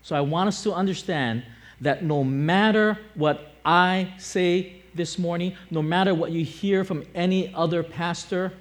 So 0.00 0.16
I 0.16 0.22
want 0.22 0.48
us 0.48 0.62
to 0.62 0.72
understand 0.72 1.42
that 1.82 2.02
no 2.02 2.24
matter 2.24 2.98
what 3.14 3.52
I 3.66 4.14
say 4.16 4.80
this 4.94 5.18
morning, 5.18 5.54
no 5.70 5.82
matter 5.82 6.14
what 6.14 6.32
you 6.32 6.42
hear 6.42 6.84
from 6.84 7.04
any 7.14 7.52
other 7.52 7.82
pastor, 7.82 8.54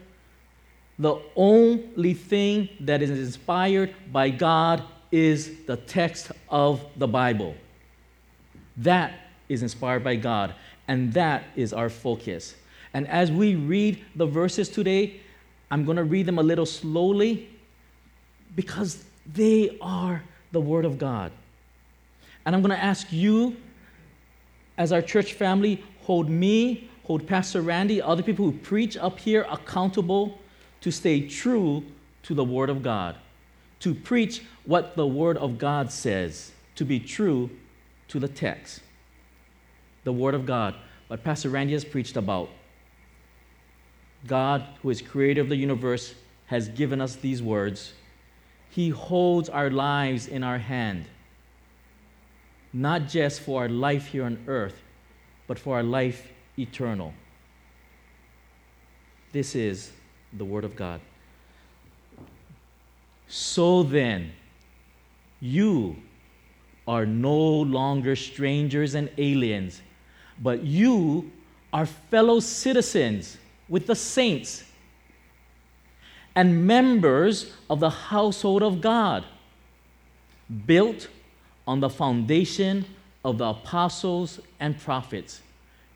the 1.00 1.18
only 1.38 2.14
thing 2.14 2.68
that 2.82 3.02
is 3.02 3.10
inspired 3.10 3.96
by 4.12 4.30
God 4.32 4.84
is 5.14 5.64
the 5.66 5.78
text 5.78 6.34
of 6.50 6.84
the 6.98 7.08
Bible. 7.08 7.56
That 8.76 9.14
is 9.48 9.64
inspired 9.64 10.04
by 10.04 10.18
God, 10.18 10.56
and 10.90 11.14
that 11.14 11.46
is 11.56 11.72
our 11.72 11.90
focus. 11.90 12.54
And 12.98 13.08
as 13.10 13.32
we 13.32 13.54
read 13.54 14.04
the 14.16 14.26
verses 14.26 14.70
today, 14.70 15.20
I'm 15.70 15.86
going 15.86 15.98
to 15.98 16.04
read 16.04 16.26
them 16.26 16.40
a 16.40 16.42
little 16.42 16.66
slowly 16.66 17.48
because 18.56 19.06
they 19.32 19.78
are 19.82 20.24
the 20.52 20.60
Word 20.60 20.84
of 20.84 20.98
God. 20.98 21.32
And 22.44 22.56
I'm 22.56 22.64
going 22.64 22.76
to 22.76 22.84
ask 22.84 23.14
you, 23.14 23.56
as 24.80 24.92
our 24.92 25.04
church 25.04 25.34
family, 25.34 25.84
hold 26.06 26.28
me, 26.28 26.90
hold 27.04 27.28
Pastor 27.28 27.62
Randy, 27.62 28.02
other 28.02 28.24
people 28.24 28.46
who 28.46 28.54
preach 28.54 28.98
up 28.98 29.20
here 29.20 29.46
accountable 29.48 30.40
to 30.82 30.90
stay 30.90 31.28
true 31.28 31.84
to 32.24 32.34
the 32.34 32.44
Word 32.44 32.72
of 32.72 32.82
God, 32.82 33.16
to 33.82 33.94
preach 33.94 34.42
what 34.66 34.96
the 34.96 35.06
Word 35.06 35.38
of 35.38 35.60
God 35.60 35.92
says, 35.92 36.52
to 36.74 36.84
be 36.84 37.00
true 37.00 37.52
to 38.08 38.20
the 38.20 38.28
text, 38.28 38.82
the 40.04 40.12
Word 40.12 40.34
of 40.34 40.48
God, 40.48 40.74
what 41.10 41.24
Pastor 41.24 41.50
Randy 41.50 41.74
has 41.74 41.86
preached 41.86 42.18
about. 42.18 42.50
God, 44.28 44.66
who 44.82 44.90
is 44.90 45.02
creator 45.02 45.42
of 45.42 45.50
the 45.50 45.56
universe, 45.56 46.14
has 46.48 46.70
given 46.70 47.02
us 47.02 47.16
these 47.16 47.42
words. 47.42 47.94
He 48.70 48.90
holds 48.90 49.50
our 49.50 49.70
lives 49.70 50.28
in 50.28 50.44
our 50.44 50.58
hand, 50.58 51.06
not 52.74 53.08
just 53.08 53.42
for 53.42 53.62
our 53.62 53.70
life 53.70 54.08
here 54.08 54.26
on 54.26 54.38
earth, 54.48 54.82
but 55.48 55.58
for 55.58 55.76
our 55.78 55.84
life 55.84 56.32
eternal. 56.60 57.14
This 59.32 59.56
is 59.56 59.92
the 60.34 60.46
Word 60.46 60.64
of 60.64 60.76
God. 60.76 61.02
So 63.28 63.84
then, 63.84 64.32
you 65.40 65.98
are 66.88 67.06
no 67.06 67.38
longer 67.38 68.16
strangers 68.16 68.96
and 68.96 69.10
aliens, 69.18 69.82
but 70.42 70.64
you 70.64 71.32
are 71.74 71.86
fellow 71.86 72.40
citizens 72.40 73.38
with 73.70 73.88
the 73.88 73.96
saints 73.96 74.64
and 76.36 76.68
members 76.68 77.52
of 77.70 77.80
the 77.80 77.90
household 77.90 78.62
of 78.62 78.80
God, 78.80 79.26
built 80.66 81.08
on 81.68 81.80
the 81.80 81.90
foundation 81.90 82.86
of 83.26 83.40
the 83.40 83.46
apostles 83.46 84.40
and 84.60 84.80
prophets, 84.80 85.42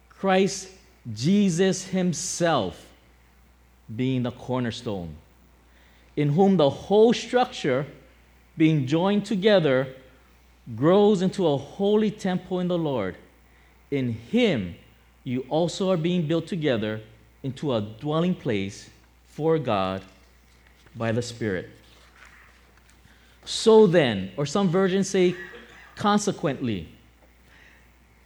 Christ 0.09 0.69
Jesus 1.13 1.85
Himself 1.85 2.87
being 3.95 4.23
the 4.23 4.31
cornerstone, 4.31 5.15
in 6.15 6.29
whom 6.29 6.57
the 6.57 6.69
whole 6.69 7.13
structure, 7.13 7.85
being 8.57 8.87
joined 8.87 9.25
together, 9.25 9.87
grows 10.75 11.21
into 11.21 11.47
a 11.47 11.57
holy 11.57 12.11
temple 12.11 12.59
in 12.59 12.67
the 12.67 12.77
Lord. 12.77 13.15
In 13.89 14.13
Him, 14.13 14.75
you 15.23 15.45
also 15.49 15.91
are 15.91 15.97
being 15.97 16.27
built 16.27 16.47
together 16.47 17.01
into 17.43 17.73
a 17.73 17.81
dwelling 17.81 18.35
place 18.35 18.89
for 19.27 19.57
God 19.57 20.01
by 20.95 21.11
the 21.11 21.21
Spirit. 21.21 21.69
So 23.45 23.87
then, 23.87 24.31
or 24.37 24.45
some 24.45 24.69
versions 24.69 25.09
say, 25.09 25.35
consequently. 25.95 26.87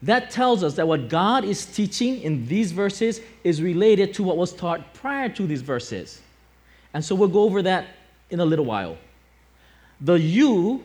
That 0.01 0.29
tells 0.29 0.63
us 0.63 0.75
that 0.75 0.87
what 0.87 1.09
God 1.09 1.45
is 1.45 1.65
teaching 1.65 2.21
in 2.21 2.45
these 2.47 2.71
verses 2.71 3.21
is 3.43 3.61
related 3.61 4.13
to 4.15 4.23
what 4.23 4.37
was 4.37 4.53
taught 4.53 4.93
prior 4.93 5.29
to 5.29 5.47
these 5.47 5.61
verses. 5.61 6.21
And 6.93 7.03
so 7.03 7.15
we'll 7.15 7.29
go 7.29 7.41
over 7.41 7.61
that 7.63 7.87
in 8.29 8.39
a 8.39 8.45
little 8.45 8.65
while. 8.65 8.97
The 10.01 10.19
you, 10.19 10.83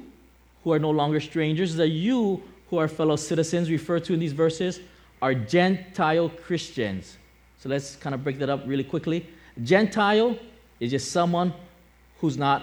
who 0.64 0.72
are 0.72 0.78
no 0.78 0.90
longer 0.90 1.20
strangers, 1.20 1.74
the 1.74 1.88
you 1.88 2.42
who 2.68 2.78
are 2.78 2.88
fellow 2.88 3.16
citizens 3.16 3.70
referred 3.70 4.04
to 4.04 4.14
in 4.14 4.20
these 4.20 4.32
verses, 4.32 4.80
are 5.20 5.34
Gentile 5.34 6.28
Christians. 6.28 7.18
So 7.60 7.68
let's 7.68 7.94
kind 7.96 8.14
of 8.14 8.24
break 8.24 8.38
that 8.38 8.48
up 8.48 8.62
really 8.66 8.84
quickly. 8.84 9.26
Gentile 9.62 10.38
is 10.80 10.90
just 10.90 11.12
someone 11.12 11.52
who's 12.18 12.38
not 12.38 12.62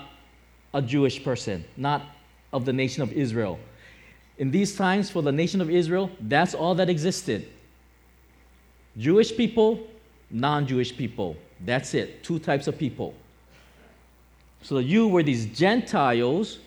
a 0.73 0.81
Jewish 0.81 1.23
person, 1.23 1.63
not 1.77 2.01
of 2.51 2.65
the 2.65 2.73
nation 2.73 3.03
of 3.03 3.13
Israel. 3.13 3.59
In 4.39 4.51
these 4.51 4.75
times, 4.75 5.09
for 5.09 5.21
the 5.21 5.31
nation 5.31 5.61
of 5.61 5.69
Israel, 5.69 6.09
that's 6.21 6.53
all 6.53 6.75
that 6.75 6.89
existed 6.89 7.47
Jewish 8.97 9.35
people, 9.37 9.85
non 10.31 10.65
Jewish 10.65 10.95
people. 10.95 11.37
That's 11.63 11.93
it. 11.93 12.23
Two 12.23 12.39
types 12.39 12.67
of 12.67 12.77
people. 12.77 13.13
So 14.63 14.79
you 14.79 15.07
were 15.07 15.21
these 15.21 15.45
Gentiles 15.45 16.57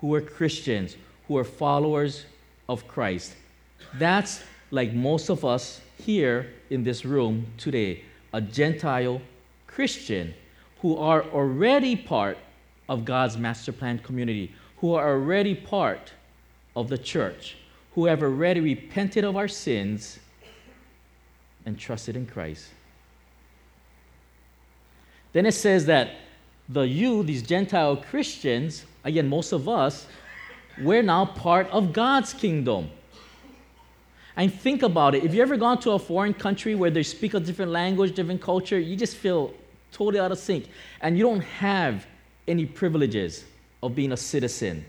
who 0.00 0.08
were 0.08 0.22
Christians, 0.22 0.96
who 1.28 1.34
were 1.34 1.44
followers 1.44 2.24
of 2.68 2.88
Christ. 2.88 3.34
That's 3.98 4.42
like 4.70 4.94
most 4.94 5.28
of 5.28 5.44
us 5.44 5.80
here 6.06 6.52
in 6.70 6.84
this 6.84 7.04
room 7.04 7.44
today, 7.58 8.04
a 8.32 8.40
Gentile 8.40 9.20
Christian 9.66 10.32
who 10.80 10.96
are 10.96 11.24
already 11.24 11.96
part 11.96 12.38
of 12.88 13.04
God's 13.04 13.36
master 13.36 13.72
plan 13.72 13.98
community, 13.98 14.54
who 14.76 14.94
are 14.94 15.08
already 15.08 15.52
part 15.52 16.12
of 16.76 16.88
the 16.88 16.96
church, 16.96 17.56
who 17.96 18.06
have 18.06 18.22
already 18.22 18.60
repented 18.60 19.24
of 19.24 19.36
our 19.36 19.48
sins 19.48 20.20
and 21.64 21.76
trusted 21.76 22.14
in 22.14 22.24
Christ. 22.24 22.68
Then 25.32 25.44
it 25.44 25.54
says 25.54 25.86
that 25.86 26.10
the 26.68 26.82
you, 26.82 27.24
these 27.24 27.42
Gentile 27.42 27.96
Christians, 27.96 28.84
again, 29.02 29.28
most 29.28 29.50
of 29.50 29.68
us, 29.68 30.06
we're 30.80 31.02
now 31.02 31.24
part 31.24 31.68
of 31.70 31.92
God's 31.92 32.32
kingdom. 32.32 32.90
And 34.36 34.52
think 34.52 34.82
about 34.82 35.14
it. 35.14 35.24
If 35.24 35.34
you 35.34 35.40
ever 35.40 35.56
gone 35.56 35.78
to 35.80 35.92
a 35.92 35.98
foreign 35.98 36.34
country 36.34 36.74
where 36.74 36.90
they 36.90 37.02
speak 37.02 37.34
a 37.34 37.40
different 37.40 37.72
language, 37.72 38.14
different 38.14 38.42
culture, 38.42 38.78
you 38.78 38.94
just 38.94 39.16
feel 39.16 39.54
totally 39.92 40.20
out 40.20 40.30
of 40.30 40.38
sync. 40.38 40.68
And 41.00 41.16
you 41.16 41.24
don't 41.24 41.40
have 41.40 42.06
any 42.46 42.66
privileges 42.66 43.44
of 43.82 43.94
being 43.94 44.12
a 44.12 44.16
citizen. 44.16 44.84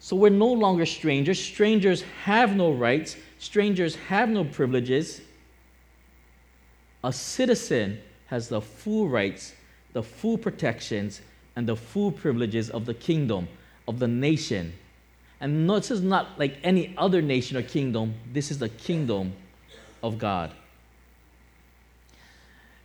So 0.00 0.16
we're 0.16 0.30
no 0.30 0.50
longer 0.50 0.86
strangers. 0.86 1.38
Strangers 1.38 2.02
have 2.24 2.56
no 2.56 2.72
rights, 2.72 3.16
strangers 3.38 3.94
have 3.96 4.28
no 4.28 4.44
privileges. 4.44 5.20
A 7.04 7.12
citizen 7.12 8.00
has 8.26 8.48
the 8.48 8.60
full 8.60 9.08
rights, 9.08 9.54
the 9.92 10.02
full 10.02 10.36
protections, 10.36 11.20
and 11.54 11.66
the 11.66 11.76
full 11.76 12.10
privileges 12.10 12.70
of 12.70 12.86
the 12.86 12.94
kingdom, 12.94 13.48
of 13.86 13.98
the 13.98 14.08
nation. 14.08 14.72
And 15.40 15.66
no, 15.66 15.78
this 15.78 15.90
is 15.90 16.02
not 16.02 16.38
like 16.38 16.58
any 16.62 16.94
other 16.98 17.22
nation 17.22 17.56
or 17.56 17.62
kingdom, 17.62 18.14
this 18.32 18.50
is 18.50 18.58
the 18.58 18.68
kingdom 18.68 19.32
of 20.02 20.18
God. 20.18 20.52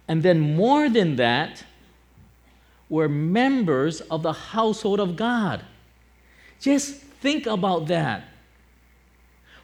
And 0.08 0.22
then, 0.24 0.40
more 0.56 0.90
than 0.90 1.16
that, 1.18 1.64
we're 2.90 3.10
members 3.10 4.02
of 4.02 4.22
the 4.22 4.34
household 4.34 5.00
of 5.00 5.16
God. 5.16 5.66
Just 6.62 6.96
think 6.96 7.48
about 7.48 7.88
that. 7.88 8.24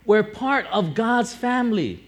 We're 0.05 0.23
part 0.23 0.65
of 0.71 0.95
God's 0.95 1.33
family. 1.33 2.07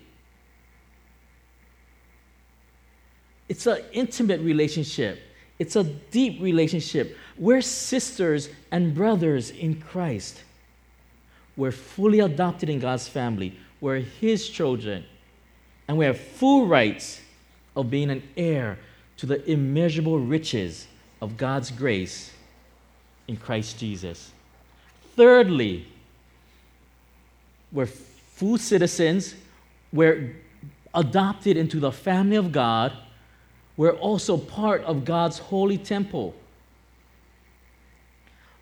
It's 3.48 3.68
an 3.68 3.84
intimate 3.92 4.42
relationship, 4.42 5.22
it's 5.60 5.76
a 5.76 5.84
deep 5.84 6.42
relationship. 6.42 7.18
We're 7.38 7.62
sisters 7.62 8.50
and 8.72 8.94
brothers 8.94 9.50
in 9.50 9.82
Christ. 9.82 10.44
We're 11.56 11.72
fully 11.72 12.20
adopted 12.20 12.70
in 12.70 12.80
God's 12.80 13.08
family. 13.08 13.58
We're 13.80 14.00
His 14.00 14.50
children. 14.50 15.06
And 15.88 15.98
we 15.98 16.06
have 16.06 16.20
full 16.20 16.68
rights 16.68 17.22
of 17.76 17.90
being 17.90 18.10
an 18.10 18.24
heir 18.38 18.78
to 19.18 19.26
the 19.26 19.50
immeasurable 19.50 20.20
riches 20.20 20.88
of 21.22 21.38
God's 21.38 21.72
grace 21.72 22.32
in 23.28 23.38
Christ 23.38 23.80
Jesus. 23.80 24.32
Thirdly, 25.16 25.88
we're 27.72 27.86
full 27.86 28.58
citizens, 28.58 29.36
we're 29.92 30.36
adopted 30.94 31.58
into 31.58 31.80
the 31.80 31.92
family 31.92 32.36
of 32.36 32.52
God, 32.52 32.94
we're 33.78 33.92
also 33.92 34.38
part 34.38 34.82
of 34.84 35.06
God's 35.06 35.40
holy 35.40 35.78
temple. 35.78 36.36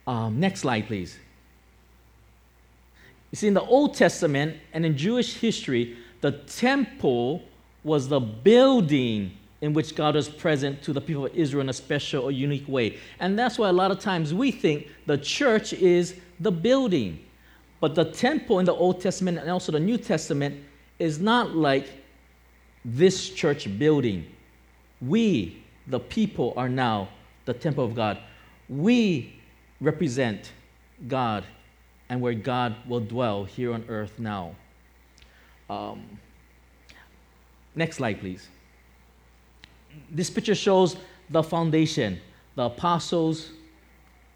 Um, 0.08 0.40
next 0.40 0.62
slide, 0.62 0.88
please. 0.88 1.18
You 3.32 3.38
see, 3.38 3.48
in 3.48 3.54
the 3.54 3.62
Old 3.62 3.96
Testament 3.96 4.58
and 4.74 4.86
in 4.86 4.98
Jewish 4.98 5.36
history, 5.36 5.98
the 6.20 6.32
temple 6.32 7.44
was 7.84 8.08
the 8.08 8.20
building 8.20 9.32
in 9.62 9.74
which 9.74 9.96
God 9.96 10.16
was 10.16 10.28
present 10.28 10.82
to 10.84 10.94
the 10.94 11.02
people 11.02 11.28
of 11.28 11.36
Israel 11.36 11.62
in 11.62 11.70
a 11.70 11.74
special 11.74 12.24
or 12.24 12.32
unique 12.32 12.68
way. 12.68 12.98
And 13.20 13.38
that's 13.38 13.58
why 13.58 13.70
a 13.70 13.74
lot 13.74 13.92
of 13.92 14.00
times 14.00 14.34
we 14.34 14.52
think 14.52 14.88
the 15.06 15.18
church 15.18 15.72
is 15.72 16.16
the 16.40 16.52
building. 16.52 17.24
But 17.80 17.96
the 17.96 18.06
temple 18.06 18.60
in 18.60 18.66
the 18.66 18.74
Old 18.74 19.02
Testament 19.02 19.38
and 19.38 19.50
also 19.50 19.72
the 19.72 19.80
New 19.80 19.98
Testament 19.98 20.64
is 21.00 21.20
not 21.20 21.56
like 21.56 21.88
this 22.84 23.30
church 23.30 23.68
building. 23.80 24.26
We, 25.00 25.64
the 25.88 26.00
people, 26.00 26.54
are 26.58 26.70
now 26.70 27.10
the 27.46 27.54
temple 27.54 27.86
of 27.86 27.96
God. 27.96 28.20
We 28.68 29.40
represent 29.80 30.52
God 31.08 31.44
and 32.12 32.22
where 32.22 32.36
God 32.36 32.76
will 32.88 33.00
dwell 33.00 33.46
here 33.46 33.74
on 33.74 33.84
earth 33.88 34.20
now. 34.20 34.54
Um, 35.68 36.20
next 37.74 37.96
slide, 37.96 38.20
please 38.20 38.48
this 40.10 40.30
picture 40.30 40.56
shows 40.56 40.98
the 41.30 41.44
foundation, 41.44 42.20
the 42.56 42.64
apostles 42.64 43.52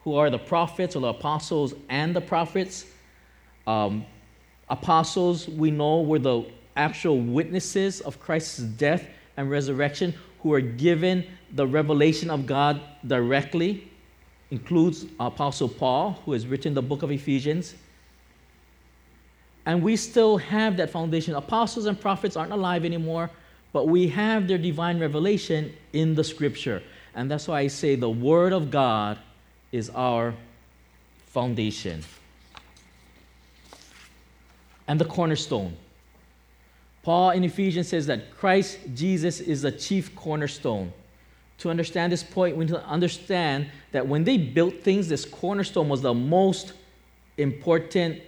who 0.03 0.15
are 0.15 0.29
the 0.29 0.37
prophets 0.37 0.95
or 0.95 1.01
the 1.01 1.07
apostles 1.07 1.73
and 1.89 2.15
the 2.15 2.21
prophets. 2.21 2.85
Um, 3.67 4.05
apostles, 4.69 5.47
we 5.47 5.71
know, 5.71 6.01
were 6.01 6.19
the 6.19 6.45
actual 6.75 7.19
witnesses 7.19 8.01
of 8.01 8.19
Christ's 8.19 8.59
death 8.59 9.07
and 9.37 9.49
resurrection 9.49 10.13
who 10.41 10.53
are 10.53 10.61
given 10.61 11.25
the 11.53 11.65
revelation 11.65 12.29
of 12.29 12.45
God 12.45 12.81
directly. 13.05 13.91
Includes 14.51 15.05
Apostle 15.19 15.69
Paul, 15.69 16.19
who 16.25 16.33
has 16.33 16.45
written 16.47 16.73
the 16.73 16.81
book 16.81 17.03
of 17.03 17.11
Ephesians. 17.11 17.75
And 19.65 19.81
we 19.81 19.95
still 19.95 20.37
have 20.37 20.77
that 20.77 20.91
foundation. 20.91 21.33
Apostles 21.33 21.87
and 21.87 21.99
prophets 21.99 22.35
aren't 22.35 22.51
alive 22.51 22.85
anymore, 22.85 23.31
but 23.73 23.87
we 23.87 24.07
have 24.09 24.47
their 24.47 24.59
divine 24.59 24.99
revelation 24.99 25.73
in 25.93 26.13
the 26.13 26.23
scripture. 26.23 26.83
And 27.15 27.29
that's 27.31 27.47
why 27.47 27.61
I 27.61 27.67
say 27.67 27.95
the 27.95 28.09
Word 28.09 28.53
of 28.53 28.69
God 28.69 29.17
is 29.71 29.89
our 29.89 30.35
foundation 31.27 32.03
and 34.87 34.99
the 34.99 35.05
cornerstone. 35.05 35.75
Paul 37.03 37.31
in 37.31 37.43
Ephesians 37.43 37.87
says 37.87 38.07
that 38.07 38.35
Christ 38.35 38.79
Jesus 38.93 39.39
is 39.39 39.61
the 39.61 39.71
chief 39.71 40.15
cornerstone. 40.15 40.91
To 41.59 41.69
understand 41.69 42.11
this 42.11 42.23
point, 42.23 42.57
we 42.57 42.65
need 42.65 42.73
to 42.73 42.85
understand 42.85 43.69
that 43.91 44.07
when 44.07 44.23
they 44.23 44.37
built 44.37 44.81
things, 44.81 45.07
this 45.07 45.25
cornerstone 45.25 45.87
was 45.89 46.01
the 46.01 46.13
most 46.13 46.73
important 47.37 48.21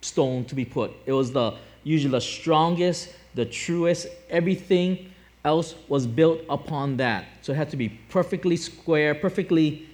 stone 0.00 0.44
to 0.44 0.54
be 0.54 0.64
put. 0.64 0.92
It 1.06 1.12
was 1.12 1.32
the 1.32 1.54
usually 1.82 2.12
the 2.12 2.20
strongest, 2.20 3.14
the 3.34 3.44
truest, 3.44 4.06
everything 4.30 5.10
else 5.44 5.74
was 5.88 6.06
built 6.06 6.40
upon 6.48 6.96
that. 6.96 7.26
So 7.42 7.52
it 7.52 7.56
had 7.56 7.70
to 7.70 7.76
be 7.76 7.90
perfectly 8.08 8.56
square, 8.56 9.14
perfectly 9.14 9.86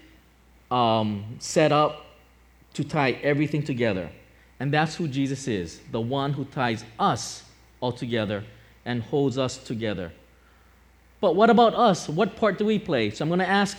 um, 0.71 1.25
set 1.39 1.73
up, 1.73 2.07
to 2.75 2.85
tie 2.85 3.13
everything 3.23 3.63
together. 3.63 4.11
And 4.61 4.73
that's 4.73 4.95
who 4.95 5.09
Jesus 5.09 5.49
is 5.49 5.81
the 5.91 6.01
one 6.01 6.33
who 6.33 6.45
ties 6.45 6.85
us 6.99 7.43
all 7.81 7.93
together 7.93 8.45
and 8.85 9.03
holds 9.03 9.39
us 9.39 9.57
together. 9.57 10.13
But 11.21 11.37
what 11.37 11.51
about 11.51 11.75
us? 11.75 12.09
What 12.09 12.37
part 12.37 12.59
do 12.59 12.65
we 12.65 12.79
play? 12.79 13.11
So 13.11 13.25
I'm 13.25 13.29
going 13.29 13.41
to 13.41 13.49
ask 13.49 13.77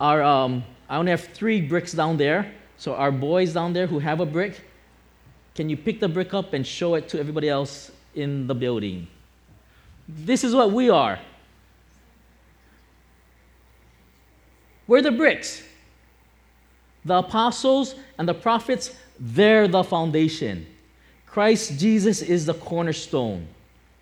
our, 0.00 0.22
um, 0.22 0.64
I 0.88 0.96
only 0.96 1.10
have 1.10 1.24
three 1.24 1.60
bricks 1.60 1.92
down 1.92 2.16
there. 2.16 2.52
So 2.76 2.94
our 2.94 3.10
boys 3.10 3.52
down 3.52 3.72
there 3.72 3.86
who 3.86 3.98
have 3.98 4.20
a 4.20 4.26
brick, 4.26 4.60
can 5.54 5.68
you 5.68 5.76
pick 5.76 6.00
the 6.00 6.08
brick 6.08 6.32
up 6.32 6.54
and 6.54 6.66
show 6.66 6.94
it 6.94 7.08
to 7.08 7.18
everybody 7.18 7.48
else 7.48 7.90
in 8.14 8.46
the 8.46 8.54
building? 8.54 9.08
This 10.08 10.44
is 10.44 10.54
what 10.54 10.72
we 10.72 10.90
are. 10.90 11.18
We're 14.86 15.02
the 15.02 15.12
bricks. 15.12 15.62
The 17.04 17.18
apostles 17.18 17.94
and 18.18 18.28
the 18.28 18.34
prophets, 18.34 18.94
they're 19.18 19.68
the 19.68 19.84
foundation. 19.84 20.66
Christ 21.26 21.78
Jesus 21.78 22.22
is 22.22 22.46
the 22.46 22.54
cornerstone. 22.54 23.46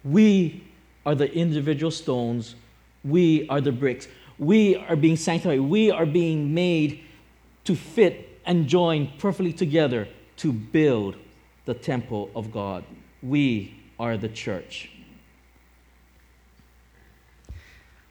We 0.02 0.64
are 1.08 1.14
the 1.14 1.32
individual 1.34 1.90
stones. 1.90 2.54
We 3.02 3.48
are 3.48 3.62
the 3.62 3.72
bricks. 3.72 4.08
We 4.38 4.76
are 4.76 4.94
being 4.94 5.16
sanctified. 5.16 5.60
We 5.60 5.90
are 5.90 6.04
being 6.04 6.52
made 6.52 7.02
to 7.64 7.74
fit 7.74 8.38
and 8.44 8.66
join 8.66 9.10
perfectly 9.16 9.54
together 9.54 10.06
to 10.36 10.52
build 10.52 11.16
the 11.64 11.72
temple 11.72 12.30
of 12.36 12.52
God. 12.52 12.84
We 13.22 13.74
are 13.98 14.18
the 14.18 14.28
church. 14.28 14.90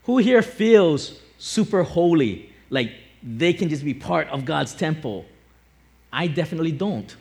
Who 0.05 0.17
here 0.17 0.41
feels 0.41 1.19
super 1.37 1.83
holy, 1.83 2.51
like 2.71 2.93
they 3.21 3.53
can 3.53 3.69
just 3.69 3.85
be 3.85 3.93
part 3.93 4.27
of 4.29 4.43
God's 4.43 4.73
temple? 4.73 5.25
I 6.11 6.25
definitely 6.25 6.71
don't. 6.71 7.15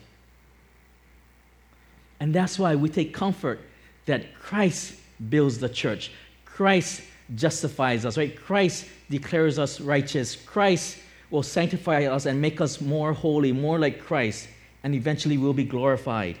And 2.19 2.33
that's 2.33 2.57
why 2.57 2.73
we 2.73 2.89
take 2.89 3.13
comfort 3.13 3.59
that 4.07 4.33
Christ 4.39 4.95
builds 5.29 5.59
the 5.59 5.69
church. 5.69 6.11
Christ 6.45 7.01
justifies 7.35 8.05
us, 8.05 8.17
right? 8.17 8.35
Christ 8.35 8.85
declares 9.09 9.59
us 9.59 9.79
righteous. 9.81 10.35
Christ 10.35 10.97
will 11.29 11.43
sanctify 11.43 12.05
us 12.05 12.25
and 12.25 12.41
make 12.41 12.61
us 12.61 12.79
more 12.79 13.13
holy, 13.13 13.51
more 13.51 13.79
like 13.79 14.01
Christ, 14.01 14.47
and 14.83 14.95
eventually 14.95 15.37
we'll 15.37 15.53
be 15.53 15.65
glorified. 15.65 16.37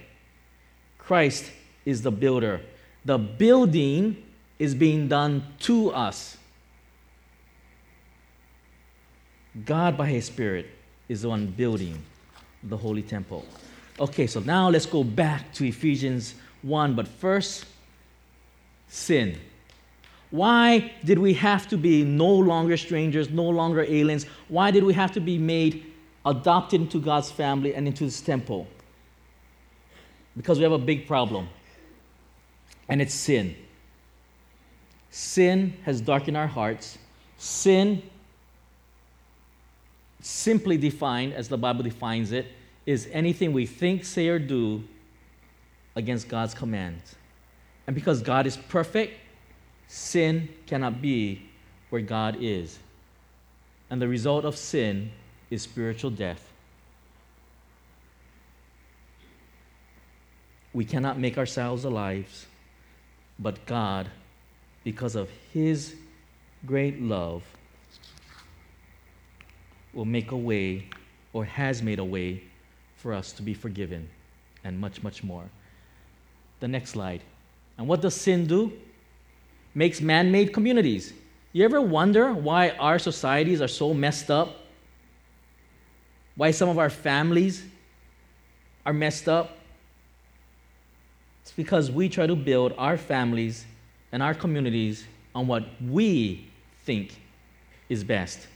Christ 0.97 1.51
is 1.85 2.01
the 2.01 2.11
builder. 2.11 2.61
The 3.05 3.17
building 3.17 4.23
is 4.59 4.75
being 4.75 5.07
done 5.07 5.45
to 5.59 5.91
us. 5.91 6.37
God, 9.65 9.97
by 9.97 10.07
His 10.07 10.25
Spirit, 10.25 10.67
is 11.09 11.21
the 11.21 11.29
one 11.29 11.47
building 11.47 12.01
the 12.63 12.77
holy 12.77 13.01
temple. 13.01 13.45
Okay, 13.99 14.27
so 14.27 14.39
now 14.39 14.69
let's 14.69 14.85
go 14.85 15.03
back 15.03 15.53
to 15.53 15.65
Ephesians 15.65 16.35
1, 16.61 16.95
but 16.95 17.07
first, 17.07 17.65
sin. 18.87 19.39
Why 20.29 20.91
did 21.03 21.19
we 21.19 21.33
have 21.35 21.67
to 21.69 21.77
be 21.77 22.03
no 22.03 22.29
longer 22.29 22.75
strangers, 22.75 23.29
no 23.29 23.47
longer 23.49 23.81
aliens? 23.81 24.25
Why 24.49 24.71
did 24.71 24.83
we 24.83 24.93
have 24.93 25.11
to 25.13 25.21
be 25.21 25.37
made 25.37 25.85
adopted 26.25 26.81
into 26.81 26.99
God's 26.99 27.31
family 27.31 27.73
and 27.73 27.87
into 27.87 28.03
His 28.03 28.19
temple? 28.19 28.67
Because 30.35 30.57
we 30.57 30.63
have 30.63 30.73
a 30.73 30.77
big 30.77 31.07
problem, 31.07 31.47
and 32.89 33.01
it's 33.01 33.13
sin. 33.13 33.55
Sin 35.09 35.73
has 35.83 36.01
darkened 36.01 36.37
our 36.37 36.47
hearts. 36.47 36.97
Sin, 37.37 38.03
simply 40.21 40.77
defined 40.77 41.33
as 41.33 41.47
the 41.47 41.57
Bible 41.57 41.83
defines 41.83 42.31
it, 42.31 42.47
is 42.85 43.07
anything 43.11 43.53
we 43.53 43.65
think, 43.65 44.05
say, 44.05 44.27
or 44.27 44.39
do 44.39 44.83
against 45.95 46.27
God's 46.27 46.53
commands. 46.53 47.15
And 47.87 47.95
because 47.95 48.21
God 48.21 48.45
is 48.45 48.57
perfect, 48.57 49.13
sin 49.87 50.49
cannot 50.67 51.01
be 51.01 51.41
where 51.89 52.01
God 52.01 52.37
is. 52.41 52.77
And 53.89 54.01
the 54.01 54.07
result 54.09 54.43
of 54.43 54.57
sin 54.57 55.11
is 55.49 55.61
spiritual 55.61 56.11
death. 56.11 56.51
We 60.73 60.83
cannot 60.83 61.17
make 61.17 61.37
ourselves 61.37 61.85
alive, 61.85 62.47
but 63.39 63.65
God, 63.65 64.09
because 64.83 65.15
of 65.15 65.29
His 65.53 65.95
great 66.65 67.01
love, 67.01 67.43
will 69.93 70.05
make 70.05 70.31
a 70.31 70.37
way 70.37 70.89
or 71.33 71.45
has 71.45 71.81
made 71.81 71.99
a 71.99 72.03
way 72.03 72.43
for 72.97 73.13
us 73.13 73.31
to 73.31 73.41
be 73.41 73.53
forgiven 73.53 74.09
and 74.63 74.77
much, 74.77 75.01
much 75.01 75.23
more. 75.23 75.45
The 76.59 76.67
next 76.67 76.91
slide. 76.91 77.21
And 77.77 77.87
what 77.87 78.01
does 78.01 78.15
sin 78.15 78.47
do? 78.47 78.73
Makes 79.73 80.01
man 80.01 80.31
made 80.31 80.53
communities. 80.53 81.13
You 81.53 81.63
ever 81.65 81.81
wonder 81.81 82.33
why 82.33 82.69
our 82.71 82.99
societies 82.99 83.61
are 83.61 83.67
so 83.67 83.93
messed 83.93 84.31
up? 84.31 84.55
Why 86.35 86.51
some 86.51 86.69
of 86.69 86.77
our 86.77 86.89
families 86.89 87.63
are 88.85 88.93
messed 88.93 89.27
up? 89.27 89.57
It's 91.43 91.51
because 91.51 91.89
we 91.91 92.09
try 92.09 92.27
to 92.27 92.35
build 92.35 92.73
our 92.77 92.97
families 92.97 93.65
and 94.11 94.21
our 94.21 94.33
communities 94.33 95.05
on 95.33 95.47
what 95.47 95.63
we 95.81 96.49
think 96.83 97.19
is 97.89 98.03
best. 98.03 98.47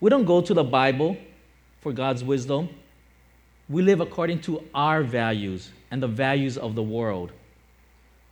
We 0.00 0.10
don't 0.10 0.24
go 0.24 0.40
to 0.40 0.54
the 0.54 0.64
Bible 0.64 1.16
for 1.80 1.92
God's 1.92 2.22
wisdom. 2.22 2.68
We 3.68 3.82
live 3.82 4.00
according 4.00 4.40
to 4.42 4.62
our 4.74 5.02
values 5.02 5.70
and 5.90 6.02
the 6.02 6.08
values 6.08 6.58
of 6.58 6.74
the 6.74 6.82
world 6.82 7.32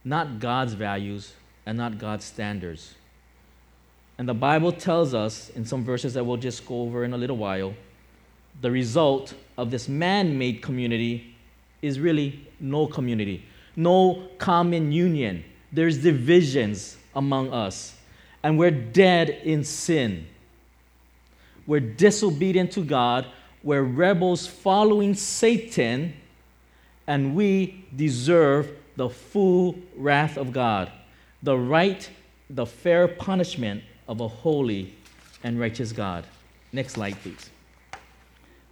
not 0.04 0.40
God's 0.40 0.72
values 0.74 1.32
and 1.66 1.78
not 1.78 1.98
God's 1.98 2.24
standards. 2.24 2.94
And 4.18 4.28
the 4.28 4.34
Bible 4.34 4.72
tells 4.72 5.14
us 5.14 5.50
in 5.50 5.64
some 5.64 5.84
verses 5.84 6.14
that 6.14 6.24
we'll 6.24 6.36
just 6.36 6.66
go 6.66 6.82
over 6.82 7.04
in 7.04 7.12
a 7.12 7.18
little 7.18 7.36
while 7.36 7.74
the 8.60 8.70
result 8.70 9.34
of 9.56 9.70
this 9.70 9.88
man 9.88 10.36
made 10.36 10.62
community 10.62 11.34
is 11.80 11.98
really 11.98 12.46
no 12.60 12.86
community, 12.86 13.44
no 13.74 14.28
common 14.38 14.92
union. 14.92 15.44
There's 15.72 15.98
divisions 15.98 16.96
among 17.14 17.52
us, 17.52 17.96
and 18.42 18.58
we're 18.58 18.70
dead 18.70 19.30
in 19.30 19.64
sin. 19.64 20.26
We're 21.66 21.80
disobedient 21.80 22.72
to 22.72 22.82
God, 22.82 23.26
we're 23.62 23.82
rebels 23.82 24.46
following 24.46 25.14
Satan, 25.14 26.14
and 27.06 27.34
we 27.34 27.84
deserve 27.94 28.70
the 28.96 29.08
full 29.08 29.76
wrath 29.96 30.36
of 30.36 30.52
God, 30.52 30.90
the 31.42 31.56
right, 31.56 32.08
the 32.50 32.66
fair 32.66 33.08
punishment 33.08 33.82
of 34.08 34.20
a 34.20 34.28
holy 34.28 34.94
and 35.42 35.58
righteous 35.58 35.92
God. 35.92 36.26
Next 36.72 36.94
slide, 36.94 37.16
please. 37.22 37.50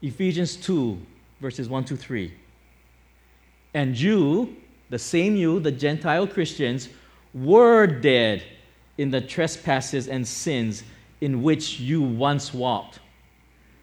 Ephesians 0.03 0.57
2, 0.57 0.99
verses 1.41 1.69
1 1.69 1.85
to 1.85 1.97
3. 1.97 2.33
And 3.75 3.99
you, 3.99 4.57
the 4.89 4.99
same 4.99 5.37
you, 5.37 5.61
the 5.61 5.73
Gentile 5.73 6.27
Christians, 6.27 6.89
were 7.35 7.87
dead 7.87 8.43
in 8.99 9.11
the 9.11 9.21
trespasses 9.21 10.09
and 10.09 10.27
sins 10.27 10.83
in 11.21 11.43
which 11.43 11.79
you 11.79 12.03
once 12.03 12.53
walked, 12.53 12.99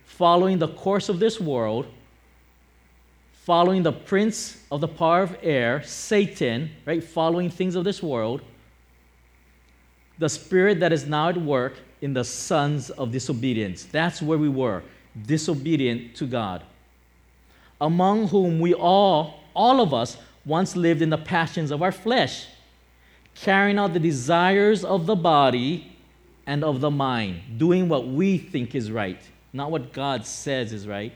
following 0.05 0.59
the 0.59 0.67
course 0.69 1.09
of 1.09 1.19
this 1.19 1.39
world 1.39 1.87
following 3.47 3.81
the 3.81 3.93
prince 3.93 4.61
of 4.69 4.81
the 4.81 4.87
power 4.89 5.21
of 5.21 5.37
air, 5.41 5.81
Satan, 5.81 6.69
right? 6.85 7.01
Following 7.01 7.49
things 7.49 7.75
of 7.75 7.85
this 7.85 8.03
world, 8.03 8.41
the 10.17 10.27
spirit 10.27 10.81
that 10.81 10.91
is 10.91 11.07
now 11.07 11.29
at 11.29 11.37
work 11.37 11.75
in 12.01 12.13
the 12.13 12.25
sons 12.25 12.89
of 12.89 13.09
disobedience. 13.09 13.85
That's 13.85 14.21
where 14.21 14.37
we 14.37 14.49
were, 14.49 14.83
disobedient 15.25 16.13
to 16.17 16.25
God. 16.25 16.61
Among 17.79 18.27
whom 18.27 18.59
we 18.59 18.73
all, 18.73 19.39
all 19.55 19.79
of 19.79 19.93
us, 19.93 20.17
once 20.43 20.75
lived 20.75 21.01
in 21.01 21.09
the 21.09 21.17
passions 21.17 21.71
of 21.71 21.81
our 21.81 21.93
flesh, 21.93 22.47
carrying 23.33 23.79
out 23.79 23.93
the 23.93 23.99
desires 24.01 24.83
of 24.83 25.05
the 25.05 25.15
body 25.15 25.95
and 26.45 26.65
of 26.65 26.81
the 26.81 26.91
mind, 26.91 27.57
doing 27.57 27.87
what 27.87 28.09
we 28.09 28.37
think 28.37 28.75
is 28.75 28.91
right, 28.91 29.21
not 29.53 29.71
what 29.71 29.93
God 29.93 30.25
says 30.25 30.73
is 30.73 30.85
right 30.85 31.13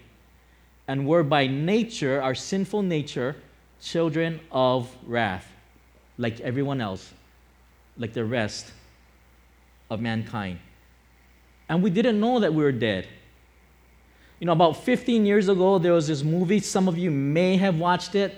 and 0.87 1.07
were 1.07 1.23
by 1.23 1.47
nature, 1.47 2.21
our 2.21 2.35
sinful 2.35 2.81
nature, 2.81 3.35
children 3.81 4.39
of 4.51 4.93
wrath, 5.05 5.47
like 6.17 6.39
everyone 6.41 6.81
else, 6.81 7.13
like 7.97 8.13
the 8.13 8.25
rest 8.25 8.71
of 9.89 9.99
mankind. 9.99 10.59
And 11.69 11.81
we 11.81 11.89
didn't 11.89 12.19
know 12.19 12.39
that 12.39 12.53
we 12.53 12.63
were 12.63 12.71
dead. 12.71 13.07
You 14.39 14.47
know, 14.47 14.53
about 14.53 14.83
15 14.83 15.25
years 15.25 15.49
ago, 15.49 15.77
there 15.77 15.93
was 15.93 16.07
this 16.07 16.23
movie, 16.23 16.59
some 16.59 16.87
of 16.87 16.97
you 16.97 17.11
may 17.11 17.57
have 17.57 17.77
watched 17.77 18.15
it, 18.15 18.35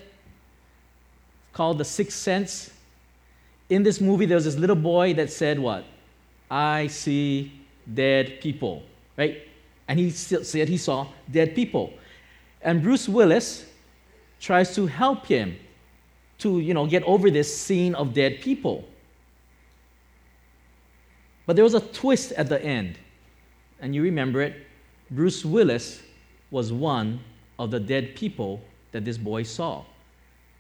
called 1.54 1.78
The 1.78 1.86
Sixth 1.86 2.18
Sense. 2.18 2.72
In 3.70 3.84
this 3.84 4.02
movie, 4.02 4.26
there 4.26 4.36
was 4.36 4.46
this 4.46 4.58
little 4.58 4.76
boy 4.76 5.14
that 5.14 5.32
said, 5.32 5.58
What? 5.60 5.86
I 6.52 6.88
see 6.88 7.52
dead 7.92 8.42
people, 8.42 8.84
right? 9.18 9.48
And 9.88 10.00
he 10.00 10.10
said 10.12 10.68
he 10.68 10.78
saw 10.78 11.08
dead 11.32 11.56
people. 11.56 11.94
And 12.64 12.82
Bruce 12.82 13.08
Willis 13.10 13.66
tries 14.40 14.74
to 14.76 14.88
help 14.88 15.28
him 15.28 15.58
to, 16.40 16.60
you 16.60 16.74
know, 16.74 16.88
get 16.88 17.04
over 17.04 17.30
this 17.30 17.56
scene 17.56 17.94
of 17.96 18.14
dead 18.14 18.42
people. 18.42 18.86
But 21.46 21.56
there 21.56 21.64
was 21.64 21.74
a 21.74 21.82
twist 21.82 22.32
at 22.34 22.50
the 22.50 22.62
end. 22.64 22.98
And 23.80 23.94
you 23.94 24.02
remember 24.02 24.42
it. 24.42 24.56
Bruce 25.12 25.44
Willis 25.44 26.02
was 26.52 26.72
one 26.72 27.20
of 27.60 27.70
the 27.72 27.80
dead 27.80 28.16
people 28.16 28.62
that 28.92 29.04
this 29.04 29.18
boy 29.18 29.44
saw. 29.44 29.84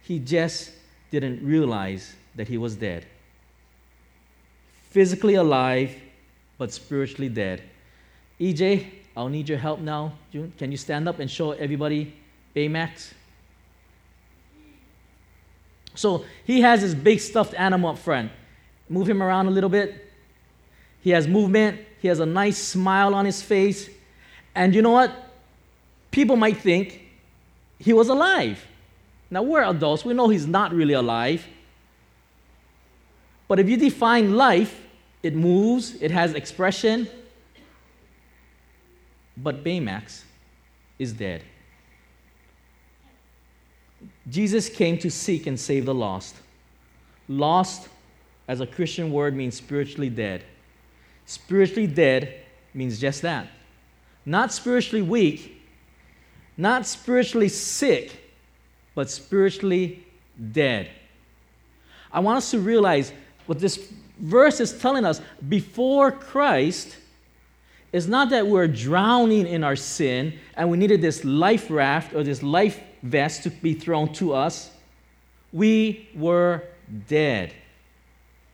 He 0.01 0.19
just 0.19 0.71
didn't 1.11 1.45
realize 1.45 2.15
that 2.35 2.47
he 2.47 2.57
was 2.57 2.75
dead. 2.75 3.05
Physically 4.89 5.35
alive, 5.35 5.95
but 6.57 6.71
spiritually 6.71 7.29
dead. 7.29 7.61
EJ, 8.39 8.87
I'll 9.15 9.29
need 9.29 9.47
your 9.47 9.57
help 9.57 9.79
now. 9.79 10.13
Can 10.31 10.71
you 10.71 10.77
stand 10.77 11.07
up 11.07 11.19
and 11.19 11.29
show 11.29 11.51
everybody 11.51 12.13
Baymax? 12.55 13.13
So 15.95 16.25
he 16.45 16.61
has 16.61 16.81
his 16.81 16.95
big 16.95 17.19
stuffed 17.19 17.53
animal 17.53 17.91
up 17.91 17.99
front. 17.99 18.31
Move 18.89 19.07
him 19.07 19.21
around 19.21 19.47
a 19.47 19.51
little 19.51 19.69
bit. 19.69 20.11
He 21.01 21.11
has 21.11 21.27
movement. 21.27 21.79
He 21.99 22.07
has 22.07 22.19
a 22.19 22.25
nice 22.25 22.57
smile 22.57 23.13
on 23.13 23.25
his 23.25 23.41
face. 23.41 23.89
And 24.55 24.73
you 24.73 24.81
know 24.81 24.91
what? 24.91 25.11
People 26.11 26.35
might 26.35 26.57
think 26.57 27.01
he 27.79 27.93
was 27.93 28.09
alive. 28.09 28.65
Now, 29.29 29.43
we're 29.43 29.63
adults. 29.63 30.05
We 30.05 30.13
know 30.13 30.29
he's 30.29 30.47
not 30.47 30.73
really 30.73 30.93
alive. 30.93 31.45
But 33.47 33.59
if 33.59 33.69
you 33.69 33.77
define 33.77 34.35
life, 34.35 34.81
it 35.21 35.35
moves, 35.35 35.95
it 36.01 36.11
has 36.11 36.33
expression. 36.33 37.07
But 39.35 39.63
Baymax 39.63 40.23
is 40.99 41.13
dead. 41.13 41.43
Jesus 44.29 44.69
came 44.69 44.97
to 44.99 45.09
seek 45.09 45.47
and 45.47 45.59
save 45.59 45.85
the 45.85 45.93
lost. 45.93 46.35
Lost, 47.27 47.89
as 48.47 48.59
a 48.59 48.67
Christian 48.67 49.11
word, 49.11 49.35
means 49.35 49.55
spiritually 49.55 50.09
dead. 50.09 50.43
Spiritually 51.25 51.87
dead 51.87 52.41
means 52.73 52.99
just 52.99 53.21
that. 53.21 53.47
Not 54.25 54.53
spiritually 54.53 55.01
weak, 55.01 55.61
not 56.57 56.85
spiritually 56.85 57.49
sick, 57.49 58.33
but 58.95 59.09
spiritually 59.09 60.05
dead. 60.51 60.89
I 62.11 62.19
want 62.19 62.37
us 62.37 62.51
to 62.51 62.59
realize 62.59 63.11
what 63.45 63.59
this 63.59 63.91
verse 64.19 64.59
is 64.59 64.77
telling 64.77 65.03
us 65.03 65.21
before 65.49 66.11
Christ 66.11 66.97
is 67.93 68.07
not 68.07 68.31
that 68.31 68.45
we're 68.47 68.67
drowning 68.67 69.45
in 69.45 69.63
our 69.63 69.75
sin 69.75 70.33
and 70.55 70.69
we 70.69 70.77
needed 70.77 70.99
this 70.99 71.23
life 71.23 71.69
raft 71.69 72.13
or 72.13 72.23
this 72.23 72.41
life 72.41 72.81
vest 73.03 73.43
to 73.43 73.51
be 73.51 73.75
thrown 73.75 74.11
to 74.13 74.33
us. 74.33 74.71
We 75.53 76.09
were 76.15 76.63
dead, 77.07 77.53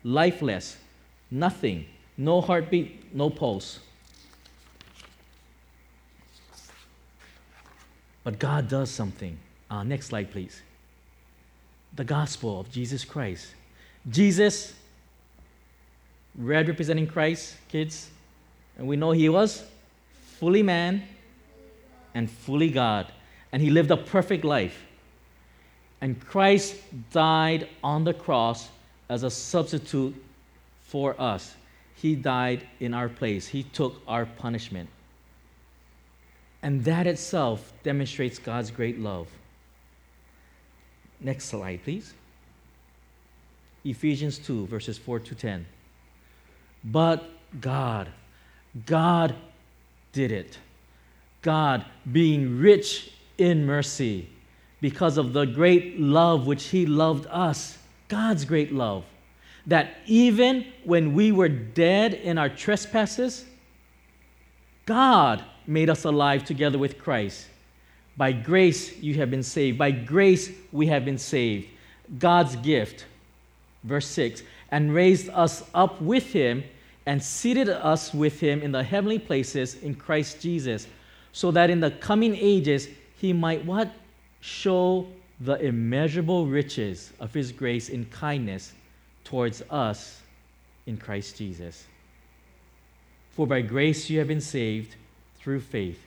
lifeless, 0.04 0.76
nothing, 1.32 1.86
no 2.18 2.42
heartbeat, 2.42 3.16
no 3.16 3.30
pulse. 3.30 3.80
But 8.26 8.38
God 8.38 8.68
does 8.68 8.92
something. 8.92 9.38
Uh, 9.72 9.84
next 9.84 10.08
slide, 10.08 10.32
please. 10.32 10.62
The 11.96 12.04
gospel 12.04 12.60
of 12.60 12.70
Jesus 12.70 13.06
Christ. 13.06 13.48
Jesus, 14.10 14.74
red 16.36 16.68
representing 16.68 17.08
Christ, 17.08 17.56
kids, 17.70 18.10
and 18.80 18.88
we 18.88 18.96
know 18.96 19.12
he 19.12 19.30
was 19.30 19.64
fully 20.40 20.64
man 20.64 21.04
and 22.16 22.32
fully 22.32 22.72
God 22.72 23.12
and 23.52 23.62
he 23.62 23.70
lived 23.70 23.92
a 23.92 23.98
perfect 23.98 24.44
life. 24.44 24.86
And 26.02 26.20
Christ 26.26 26.78
died 27.12 27.68
on 27.84 28.06
the 28.06 28.14
cross 28.14 28.70
as 29.10 29.24
a 29.24 29.30
substitute 29.30 30.16
for 30.84 31.20
us. 31.20 31.56
He 31.96 32.16
died 32.16 32.66
in 32.80 32.94
our 32.94 33.10
place, 33.10 33.48
He 33.48 33.64
took 33.64 34.02
our 34.08 34.26
punishment. 34.26 34.90
And 36.62 36.84
that 36.86 37.08
itself 37.08 37.74
demonstrates 37.84 38.40
God's 38.40 38.72
great 38.72 39.00
love. 39.00 39.28
Next 41.20 41.46
slide, 41.46 41.82
please. 41.84 42.14
Ephesians 43.84 44.38
2, 44.40 44.68
verses 44.68 44.98
4 44.98 45.20
to 45.20 45.36
10. 45.36 45.66
But 46.84 47.30
God, 47.60 48.10
God 48.86 49.36
did 50.14 50.32
it. 50.32 50.58
God, 51.42 51.86
being 52.12 52.60
rich 52.60 53.12
in 53.38 53.66
mercy 53.66 54.28
because 54.82 55.18
of 55.18 55.34
the 55.34 55.46
great 55.46 56.00
love 56.00 56.48
which 56.48 56.66
He 56.66 56.86
loved 56.86 57.28
us, 57.30 57.78
God's 58.08 58.46
great 58.46 58.74
love. 58.74 59.04
That 59.68 59.98
even 60.06 60.66
when 60.84 61.14
we 61.14 61.32
were 61.32 61.50
dead 61.50 62.14
in 62.14 62.38
our 62.38 62.50
trespasses, 62.50 63.46
God 64.86 65.44
made 65.68 65.90
us 65.90 66.06
alive 66.06 66.44
together 66.44 66.78
with 66.78 66.98
Christ. 66.98 67.48
By 68.18 68.32
grace 68.32 68.98
you 68.98 69.16
have 69.16 69.30
been 69.30 69.44
saved. 69.44 69.78
By 69.78 69.92
grace 69.92 70.50
we 70.72 70.88
have 70.88 71.06
been 71.06 71.18
saved. 71.18 71.68
God's 72.18 72.56
gift. 72.58 73.06
Verse 73.84 74.08
6 74.08 74.44
and 74.72 74.94
raised 74.94 75.30
us 75.30 75.64
up 75.74 76.02
with 76.02 76.32
him 76.34 76.64
and 77.10 77.24
seated 77.24 77.70
us 77.70 78.14
with 78.14 78.40
him 78.40 78.62
in 78.62 78.72
the 78.72 78.84
heavenly 78.84 79.18
places 79.18 79.74
in 79.82 79.96
Christ 79.96 80.40
Jesus, 80.40 80.86
so 81.32 81.50
that 81.50 81.72
in 81.72 81.80
the 81.80 81.90
coming 81.90 82.36
ages 82.36 82.88
he 83.18 83.34
might 83.34 83.66
what? 83.66 83.92
Show 84.42 85.08
the 85.40 85.56
immeasurable 85.56 86.46
riches 86.46 87.12
of 87.20 87.34
his 87.34 87.52
grace 87.52 87.90
in 87.90 88.06
kindness 88.06 88.74
towards 89.24 89.64
us 89.72 90.22
in 90.86 90.98
Christ 90.98 91.36
Jesus. 91.36 91.88
For 93.32 93.48
by 93.48 93.62
grace 93.62 94.08
you 94.08 94.20
have 94.20 94.28
been 94.28 94.40
saved 94.40 94.96
through 95.40 95.62
faith. 95.62 96.00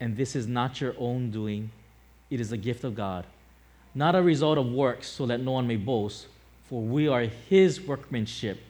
And 0.00 0.16
this 0.16 0.34
is 0.34 0.46
not 0.46 0.80
your 0.80 0.94
own 0.98 1.30
doing, 1.30 1.70
it 2.30 2.40
is 2.40 2.52
a 2.52 2.56
gift 2.56 2.84
of 2.84 2.94
God, 2.94 3.26
not 3.94 4.14
a 4.14 4.22
result 4.22 4.56
of 4.56 4.64
works, 4.72 5.06
so 5.06 5.26
that 5.26 5.42
no 5.42 5.52
one 5.52 5.66
may 5.66 5.76
boast. 5.76 6.26
For 6.70 6.80
we 6.80 7.06
are 7.06 7.24
his 7.50 7.82
workmanship, 7.82 8.60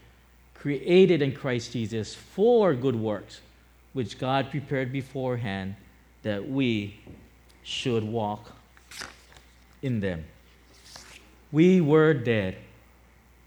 created 0.59 1.23
in 1.23 1.33
Christ 1.33 1.73
Jesus 1.73 2.14
for 2.14 2.75
good 2.75 2.97
works, 2.97 3.40
which 3.92 4.19
God 4.19 4.51
prepared 4.51 4.92
beforehand 4.92 5.77
that 6.23 6.49
we 6.49 6.99
should 7.62 8.03
walk 8.03 8.53
in 9.83 10.01
them. 10.01 10.25
We 11.53 11.81
were 11.81 12.14
dead, 12.14 12.57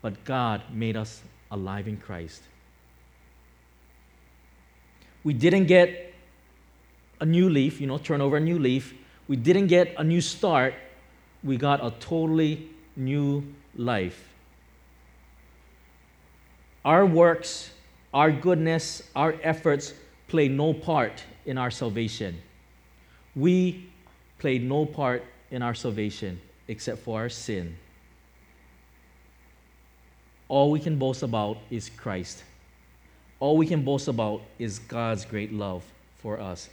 but 0.01 0.23
God 0.23 0.61
made 0.71 0.95
us 0.95 1.21
alive 1.51 1.87
in 1.87 1.97
Christ. 1.97 2.41
We 5.23 5.33
didn't 5.33 5.65
get 5.65 6.13
a 7.19 7.25
new 7.25 7.49
leaf, 7.49 7.81
you 7.81 7.87
know, 7.87 7.97
turn 7.97 8.21
over 8.21 8.37
a 8.37 8.39
new 8.39 8.57
leaf. 8.57 8.93
We 9.27 9.35
didn't 9.35 9.67
get 9.67 9.93
a 9.97 10.03
new 10.03 10.21
start. 10.21 10.73
We 11.43 11.57
got 11.57 11.85
a 11.85 11.91
totally 11.99 12.69
new 12.95 13.43
life. 13.75 14.28
Our 16.85 17.05
works, 17.05 17.71
our 18.13 18.31
goodness, 18.31 19.03
our 19.15 19.35
efforts 19.43 19.93
play 20.27 20.47
no 20.47 20.73
part 20.73 21.23
in 21.45 21.57
our 21.57 21.71
salvation 21.71 22.41
we 23.35 23.89
play 24.37 24.59
no 24.59 24.85
part 24.85 25.23
in 25.51 25.61
our 25.61 25.73
salvation 25.73 26.39
except 26.67 26.99
for 26.99 27.19
our 27.19 27.29
sin. 27.29 27.77
All 30.47 30.71
we 30.71 30.79
can 30.79 30.97
boast 30.97 31.23
about 31.23 31.57
is 31.69 31.89
Christ. 31.89 32.43
All 33.39 33.57
we 33.57 33.65
can 33.65 33.83
boast 33.83 34.07
about 34.07 34.41
is 34.57 34.79
God's 34.79 35.25
great 35.25 35.53
love 35.53 35.83
for 36.21 36.39
us. 36.39 36.69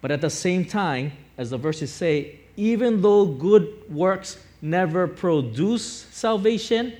But 0.00 0.10
at 0.10 0.20
the 0.20 0.30
same 0.30 0.64
time, 0.64 1.12
as 1.38 1.50
the 1.50 1.58
verses 1.58 1.92
say, 1.92 2.40
even 2.56 3.00
though 3.00 3.24
good 3.24 3.90
works 3.90 4.38
never 4.60 5.06
produce 5.06 5.84
salvation, 5.84 6.94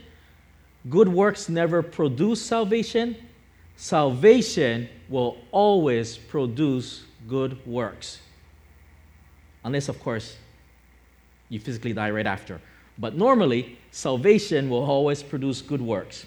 good 0.89 1.09
works 1.09 1.49
never 1.49 1.83
produce 1.83 2.43
salvation, 2.43 3.17
salvation 3.77 4.89
will 5.09 5.37
always 5.51 6.17
produce 6.17 7.05
good 7.29 7.65
works. 7.67 8.21
Unless, 9.65 9.89
of 9.89 9.99
course, 10.01 10.37
you 11.49 11.59
physically 11.59 11.93
die 11.93 12.11
right 12.11 12.27
after. 12.27 12.61
But 12.99 13.17
normally, 13.17 13.79
salvation 13.91 14.69
will 14.69 14.85
always 14.85 15.23
produce 15.23 15.63
good 15.63 15.81
works 15.81 16.27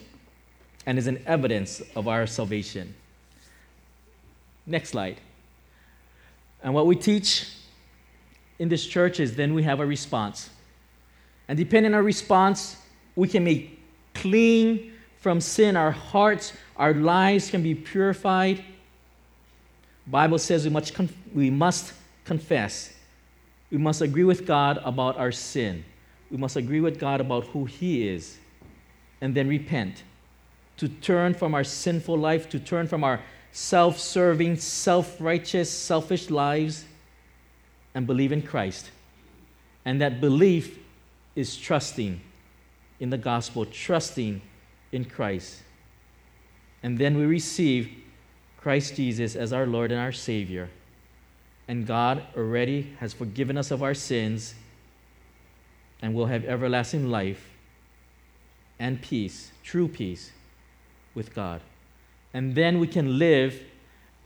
and 0.86 0.98
is 0.98 1.08
an 1.08 1.22
evidence 1.26 1.82
of 1.96 2.08
our 2.08 2.26
salvation. 2.26 2.96
Next 4.66 4.90
slide. 4.90 5.18
And 6.64 6.74
what 6.74 6.88
we 6.88 6.96
teach 6.96 7.50
in 8.60 8.70
this 8.70 8.86
church 8.86 9.20
is 9.20 9.36
then 9.36 9.54
we 9.54 9.64
have 9.64 9.80
a 9.80 9.86
response. 9.86 10.50
And 11.48 11.58
depending 11.58 11.94
on 11.94 11.98
our 11.98 12.04
response, 12.04 12.78
we 13.16 13.28
can 13.28 13.46
be 13.46 13.77
clean 14.18 14.94
from 15.20 15.42
sin. 15.42 15.76
Our 15.76 15.92
hearts, 15.92 16.54
our 16.76 16.94
lives 16.94 17.50
can 17.50 17.64
be 17.64 17.74
purified 17.76 18.64
Bible 20.08 20.40
says 20.40 20.64
we 20.64 20.70
must, 20.70 20.94
conf- 20.94 21.18
we 21.34 21.50
must 21.50 21.94
confess. 22.24 22.94
We 23.70 23.78
must 23.78 24.02
agree 24.02 24.24
with 24.24 24.46
God 24.46 24.80
about 24.84 25.18
our 25.18 25.34
sin. 25.34 25.84
We 26.32 26.38
must 26.38 26.56
agree 26.56 26.80
with 26.80 26.98
God 26.98 27.20
about 27.20 27.46
who 27.48 27.66
He 27.66 28.08
is 28.08 28.38
and 29.20 29.36
then 29.36 29.48
repent. 29.48 30.04
To 30.78 30.88
turn 30.88 31.34
from 31.34 31.54
our 31.54 31.64
sinful 31.64 32.18
life, 32.18 32.50
to 32.50 32.60
turn 32.60 32.88
from 32.88 33.04
our 33.04 33.22
self 33.52 34.00
serving, 34.00 34.58
self 34.58 35.20
righteous, 35.20 35.70
selfish 35.70 36.30
lives 36.30 36.86
and 37.94 38.08
believe 38.08 38.32
in 38.32 38.42
Christ. 38.42 38.92
And 39.84 40.00
that 40.02 40.22
belief 40.22 40.78
is 41.36 41.58
trusting 41.58 42.22
in 43.00 43.10
the 43.10 43.18
gospel, 43.18 43.66
trusting 43.66 44.42
in 44.92 45.06
Christ. 45.06 45.62
And 46.84 46.98
then 46.98 47.18
we 47.18 47.26
receive 47.26 47.92
Christ 48.58 48.96
Jesus 48.96 49.36
as 49.36 49.54
our 49.54 49.66
Lord 49.66 49.92
and 49.92 50.00
our 50.00 50.12
Savior. 50.12 50.70
And 51.68 51.86
God 51.86 52.24
already 52.36 52.94
has 53.00 53.14
forgiven 53.14 53.58
us 53.58 53.72
of 53.72 53.84
our 53.84 53.94
sins 53.94 54.56
and 56.02 56.14
will 56.14 56.28
have 56.28 56.46
everlasting 56.46 57.10
life 57.10 57.50
and 58.80 59.02
peace, 59.02 59.52
true 59.64 59.88
peace 59.88 60.32
with 61.16 61.34
God. 61.34 61.62
And 62.34 62.56
then 62.56 62.80
we 62.80 62.88
can 62.88 63.18
live 63.18 63.62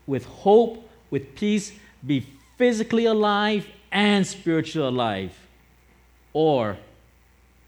with 0.05 0.25
hope, 0.25 0.89
with 1.09 1.35
peace, 1.35 1.71
be 2.05 2.25
physically 2.57 3.05
alive 3.05 3.67
and 3.91 4.25
spiritually 4.25 4.87
alive. 4.87 5.33
Or 6.33 6.77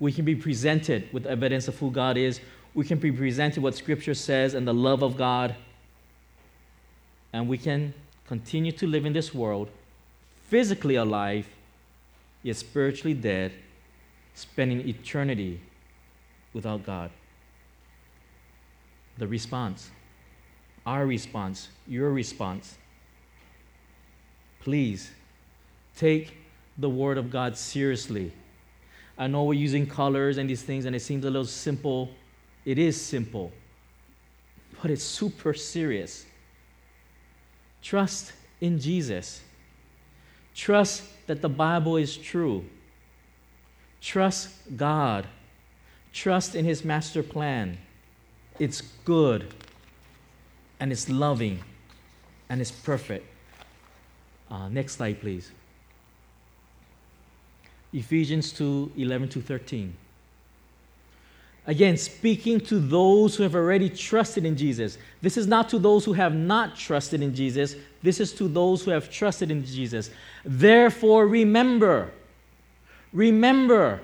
we 0.04 0.12
can 0.12 0.26
be 0.26 0.36
presented 0.36 1.08
with 1.14 1.26
evidence 1.26 1.70
of 1.70 1.80
who 1.80 1.90
God 1.90 2.18
is. 2.18 2.42
We 2.74 2.84
can 2.84 3.00
be 3.00 3.10
presented 3.10 3.64
what 3.64 3.74
Scripture 3.74 4.14
says 4.14 4.54
and 4.54 4.68
the 4.68 4.74
love 4.74 5.02
of 5.02 5.16
God. 5.16 5.56
And 7.32 7.48
we 7.48 7.58
can 7.58 7.94
continue 8.28 8.74
to 8.74 8.86
live 8.86 9.06
in 9.06 9.14
this 9.14 9.34
world 9.34 9.70
physically 10.50 10.96
alive, 10.96 11.48
yet 12.42 12.58
spiritually 12.58 13.14
dead, 13.14 13.54
spending 14.34 14.86
eternity 14.86 15.62
without 16.52 16.86
God. 16.86 17.10
The 19.18 19.28
response, 19.28 19.90
our 20.86 21.06
response, 21.06 21.70
your 21.88 22.12
response. 22.12 22.78
Please 24.60 25.12
take 25.96 26.36
the 26.78 26.90
Word 26.90 27.18
of 27.18 27.32
God 27.32 27.56
seriously. 27.56 28.34
I 29.24 29.28
know 29.28 29.46
we're 29.46 29.54
using 29.54 29.88
colors 29.88 30.38
and 30.38 30.50
these 30.50 30.64
things, 30.64 30.84
and 30.84 30.94
it 30.94 31.00
seems 31.00 31.24
a 31.24 31.30
little 31.30 31.46
simple. 31.46 32.10
It 32.66 32.78
is 32.78 33.00
simple, 33.00 33.54
but 34.82 34.92
it's 34.92 35.04
super 35.04 35.54
serious. 35.54 36.26
Trust 37.82 38.34
in 38.60 38.80
Jesus. 38.80 39.42
Trust 40.54 41.04
that 41.28 41.42
the 41.42 41.48
Bible 41.48 41.96
is 41.96 42.18
true. 42.18 42.66
Trust 44.02 44.50
God. 44.76 45.26
Trust 46.12 46.54
in 46.54 46.66
His 46.66 46.84
master 46.84 47.24
plan. 47.24 47.78
It's 48.60 48.82
good, 49.06 49.54
and 50.82 50.92
it's 50.92 51.08
loving, 51.08 51.64
and 52.50 52.60
it's 52.60 52.72
perfect. 52.72 53.26
Uh, 54.52 54.68
next 54.68 54.98
slide, 54.98 55.22
please. 55.22 55.50
Ephesians 57.94 58.52
2 58.54 58.94
11 58.98 59.30
to 59.30 59.42
13. 59.42 59.94
Again, 61.66 61.96
speaking 61.96 62.60
to 62.62 62.80
those 62.80 63.36
who 63.36 63.44
have 63.44 63.56
already 63.56 63.90
trusted 63.90 64.44
in 64.44 64.58
Jesus. 64.58 64.98
This 65.22 65.38
is 65.38 65.48
not 65.48 65.70
to 65.70 65.80
those 65.80 66.04
who 66.04 66.12
have 66.12 66.36
not 66.36 66.76
trusted 66.76 67.22
in 67.22 67.34
Jesus. 67.34 67.76
This 68.02 68.20
is 68.20 68.34
to 68.34 68.50
those 68.50 68.84
who 68.84 68.92
have 68.92 69.10
trusted 69.10 69.50
in 69.50 69.64
Jesus. 69.66 70.10
Therefore, 70.44 71.26
remember, 71.26 72.12
remember 73.14 74.02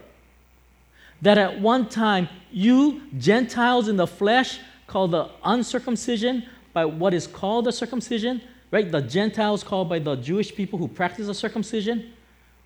that 1.21 1.38
at 1.38 1.60
one 1.60 1.89
time 1.89 2.30
you, 2.49 3.02
Gentiles 3.17 3.89
in 3.89 3.97
the 3.97 4.08
flesh, 4.08 4.60
called 4.88 5.12
the 5.12 5.30
uncircumcision 5.43 6.45
by 6.71 6.86
what 6.86 7.13
is 7.13 7.28
called 7.28 7.65
the 7.65 7.73
circumcision, 7.73 8.41
right? 8.71 8.89
The 8.89 9.02
Gentiles 9.02 9.63
called 9.63 9.89
by 9.89 9.99
the 9.99 10.15
Jewish 10.15 10.56
people 10.56 10.80
who 10.80 10.88
practice 10.88 11.28
the 11.28 11.34
circumcision, 11.34 12.13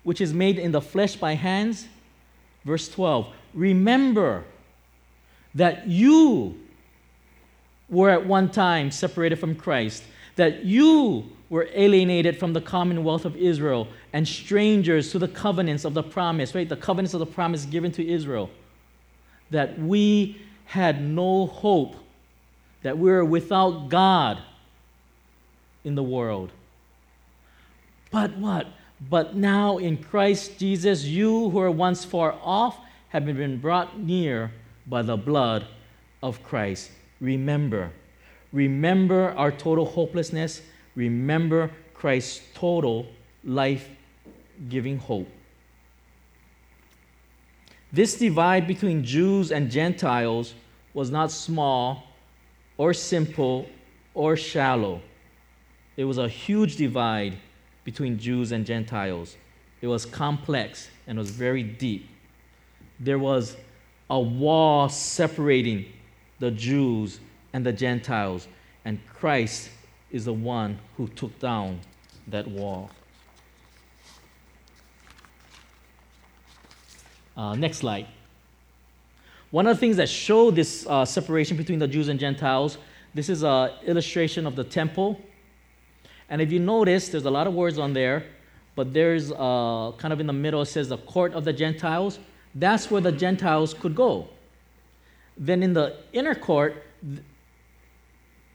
which 0.04 0.20
is 0.20 0.32
made 0.32 0.58
in 0.58 0.70
the 0.70 0.80
flesh 0.80 1.16
by 1.16 1.34
hands. 1.34 1.88
Verse 2.64 2.88
12 2.88 3.26
Remember 3.52 4.44
that 5.54 5.88
you 5.88 6.58
were 7.88 8.10
at 8.10 8.26
one 8.26 8.50
time 8.50 8.90
separated 8.90 9.38
from 9.38 9.54
Christ, 9.54 10.04
that 10.36 10.64
you 10.64 11.30
were 11.50 11.68
alienated 11.72 12.38
from 12.38 12.52
the 12.52 12.60
commonwealth 12.60 13.24
of 13.24 13.36
Israel 13.36 13.86
and 14.12 14.26
strangers 14.26 15.12
to 15.12 15.18
the 15.18 15.28
covenants 15.28 15.84
of 15.84 15.94
the 15.94 16.02
promise, 16.02 16.54
right? 16.54 16.68
The 16.68 16.76
covenants 16.76 17.14
of 17.14 17.20
the 17.20 17.26
promise 17.26 17.64
given 17.64 17.92
to 17.92 18.06
Israel. 18.06 18.50
That 19.50 19.78
we 19.78 20.40
had 20.64 21.02
no 21.02 21.46
hope, 21.46 21.96
that 22.82 22.98
we 22.98 23.10
were 23.10 23.24
without 23.24 23.88
God 23.88 24.40
in 25.84 25.94
the 25.94 26.02
world. 26.02 26.50
But 28.10 28.36
what? 28.36 28.66
But 29.00 29.36
now 29.36 29.78
in 29.78 29.96
Christ 29.98 30.58
Jesus, 30.58 31.04
you 31.04 31.50
who 31.50 31.58
were 31.58 31.70
once 31.70 32.04
far 32.04 32.36
off 32.42 32.78
have 33.08 33.26
been 33.26 33.58
brought 33.58 33.98
near 33.98 34.50
by 34.86 35.02
the 35.02 35.16
blood 35.16 35.66
of 36.22 36.42
Christ. 36.42 36.90
Remember, 37.20 37.90
remember 38.52 39.30
our 39.36 39.52
total 39.52 39.84
hopelessness. 39.86 40.62
Remember 40.94 41.70
Christ's 41.92 42.42
total 42.54 43.06
life 43.44 43.88
giving 44.68 44.98
hope. 44.98 45.28
This 47.92 48.16
divide 48.16 48.66
between 48.66 49.04
Jews 49.04 49.52
and 49.52 49.70
Gentiles 49.70 50.54
was 50.94 51.10
not 51.10 51.30
small 51.30 52.04
or 52.76 52.92
simple 52.92 53.66
or 54.14 54.36
shallow. 54.36 55.00
It 55.96 56.04
was 56.04 56.18
a 56.18 56.28
huge 56.28 56.76
divide 56.76 57.38
between 57.84 58.18
Jews 58.18 58.52
and 58.52 58.66
Gentiles. 58.66 59.36
It 59.80 59.86
was 59.86 60.06
complex 60.06 60.88
and 61.06 61.18
was 61.18 61.30
very 61.30 61.62
deep. 61.62 62.08
There 62.98 63.18
was 63.18 63.56
a 64.08 64.18
wall 64.18 64.88
separating 64.88 65.86
the 66.38 66.50
Jews 66.50 67.20
and 67.52 67.64
the 67.64 67.72
Gentiles, 67.72 68.48
and 68.84 68.98
Christ 69.06 69.70
is 70.10 70.24
the 70.24 70.32
one 70.32 70.78
who 70.96 71.08
took 71.08 71.38
down 71.38 71.80
that 72.28 72.46
wall. 72.48 72.90
Uh, 77.36 77.54
next 77.54 77.78
slide. 77.78 78.06
One 79.50 79.66
of 79.66 79.76
the 79.76 79.80
things 79.80 79.96
that 79.98 80.08
show 80.08 80.50
this 80.50 80.86
uh, 80.88 81.04
separation 81.04 81.56
between 81.56 81.78
the 81.78 81.88
Jews 81.88 82.08
and 82.08 82.18
Gentiles, 82.18 82.78
this 83.14 83.28
is 83.28 83.42
an 83.42 83.70
illustration 83.84 84.46
of 84.46 84.56
the 84.56 84.64
temple. 84.64 85.20
And 86.28 86.40
if 86.40 86.50
you 86.50 86.58
notice, 86.58 87.08
there's 87.08 87.24
a 87.24 87.30
lot 87.30 87.46
of 87.46 87.54
words 87.54 87.78
on 87.78 87.92
there, 87.92 88.24
but 88.76 88.92
there's 88.92 89.30
uh, 89.32 89.92
kind 89.98 90.12
of 90.12 90.20
in 90.20 90.26
the 90.26 90.32
middle, 90.32 90.62
it 90.62 90.66
says 90.66 90.88
the 90.88 90.98
court 90.98 91.34
of 91.34 91.44
the 91.44 91.52
Gentiles. 91.52 92.18
That's 92.54 92.90
where 92.90 93.00
the 93.00 93.12
Gentiles 93.12 93.74
could 93.74 93.94
go. 93.94 94.28
Then 95.36 95.62
in 95.62 95.72
the 95.72 95.96
inner 96.12 96.34
court, 96.34 96.84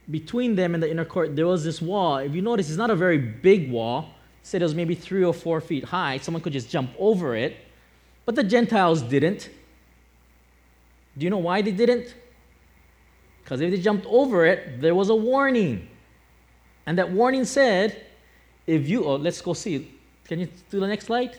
between 0.09 0.55
them 0.55 0.73
and 0.73 0.81
the 0.81 0.89
inner 0.89 1.05
court, 1.05 1.35
there 1.35 1.45
was 1.45 1.63
this 1.63 1.81
wall. 1.81 2.17
If 2.17 2.33
you 2.33 2.41
notice, 2.41 2.69
it's 2.69 2.77
not 2.77 2.89
a 2.89 2.95
very 2.95 3.17
big 3.17 3.69
wall. 3.69 4.09
Say 4.41 4.57
it 4.57 4.63
was 4.63 4.73
maybe 4.73 4.95
three 4.95 5.23
or 5.23 5.33
four 5.33 5.61
feet 5.61 5.83
high. 5.83 6.17
Someone 6.17 6.41
could 6.41 6.53
just 6.53 6.69
jump 6.69 6.91
over 6.97 7.35
it. 7.35 7.57
But 8.25 8.35
the 8.35 8.43
Gentiles 8.43 9.01
didn't. 9.01 9.49
Do 11.17 11.25
you 11.25 11.29
know 11.29 11.37
why 11.37 11.61
they 11.61 11.71
didn't? 11.71 12.15
Because 13.43 13.61
if 13.61 13.71
they 13.71 13.79
jumped 13.79 14.05
over 14.07 14.45
it, 14.45 14.79
there 14.79 14.95
was 14.95 15.09
a 15.09 15.15
warning. 15.15 15.88
And 16.85 16.97
that 16.97 17.11
warning 17.11 17.45
said, 17.45 18.05
if 18.65 18.87
you, 18.87 19.05
oh, 19.05 19.15
let's 19.15 19.41
go 19.41 19.53
see. 19.53 19.91
Can 20.25 20.39
you 20.39 20.47
do 20.69 20.79
the 20.79 20.87
next 20.87 21.05
slide? 21.05 21.37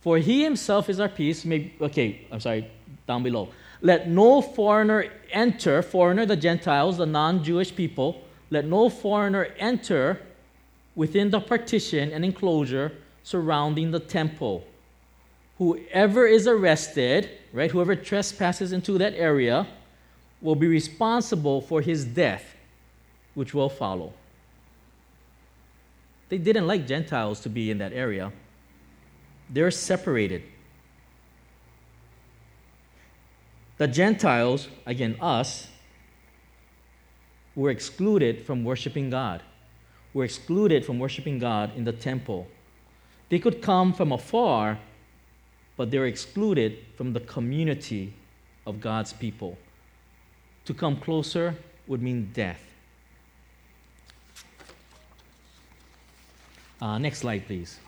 For 0.00 0.18
he 0.18 0.42
himself 0.42 0.88
is 0.88 1.00
our 1.00 1.08
peace. 1.08 1.46
Okay, 1.46 2.26
I'm 2.32 2.40
sorry, 2.40 2.70
down 3.06 3.22
below. 3.22 3.50
Let 3.82 4.08
no 4.08 4.40
foreigner 4.42 5.06
enter, 5.30 5.82
foreigner, 5.82 6.26
the 6.26 6.36
Gentiles, 6.36 6.98
the 6.98 7.06
non 7.06 7.44
Jewish 7.44 7.74
people, 7.74 8.22
let 8.50 8.64
no 8.64 8.88
foreigner 8.88 9.48
enter 9.58 10.20
within 10.94 11.30
the 11.30 11.40
partition 11.40 12.10
and 12.12 12.24
enclosure 12.24 12.92
surrounding 13.22 13.90
the 13.90 14.00
temple. 14.00 14.64
Whoever 15.58 16.26
is 16.26 16.46
arrested, 16.46 17.30
right, 17.52 17.70
whoever 17.70 17.94
trespasses 17.94 18.72
into 18.72 18.98
that 18.98 19.14
area, 19.14 19.66
will 20.40 20.56
be 20.56 20.66
responsible 20.66 21.60
for 21.60 21.82
his 21.82 22.04
death, 22.04 22.56
which 23.34 23.54
will 23.54 23.68
follow. 23.68 24.12
They 26.28 26.38
didn't 26.38 26.66
like 26.66 26.86
Gentiles 26.86 27.40
to 27.40 27.48
be 27.48 27.70
in 27.70 27.78
that 27.78 27.92
area. 27.92 28.32
They're 29.48 29.70
separated. 29.70 30.42
The 33.78 33.88
Gentiles, 33.88 34.68
again, 34.86 35.16
us, 35.20 35.68
were 37.56 37.70
excluded 37.70 38.44
from 38.46 38.62
worshiping 38.64 39.10
God. 39.10 39.42
were 40.12 40.24
excluded 40.24 40.84
from 40.84 40.98
worshiping 40.98 41.38
God 41.38 41.70
in 41.76 41.84
the 41.84 41.92
temple. 41.92 42.48
They 43.28 43.38
could 43.38 43.62
come 43.62 43.92
from 43.92 44.10
afar, 44.10 44.78
but 45.76 45.90
they 45.90 45.98
were 45.98 46.06
excluded 46.06 46.78
from 46.96 47.12
the 47.12 47.20
community 47.20 48.12
of 48.66 48.80
God's 48.80 49.12
people. 49.12 49.56
To 50.64 50.74
come 50.74 50.96
closer 50.96 51.56
would 51.86 52.02
mean 52.02 52.30
death. 52.34 52.69
Uh, 56.80 56.98
next 56.98 57.18
slide, 57.18 57.46
please. 57.46 57.78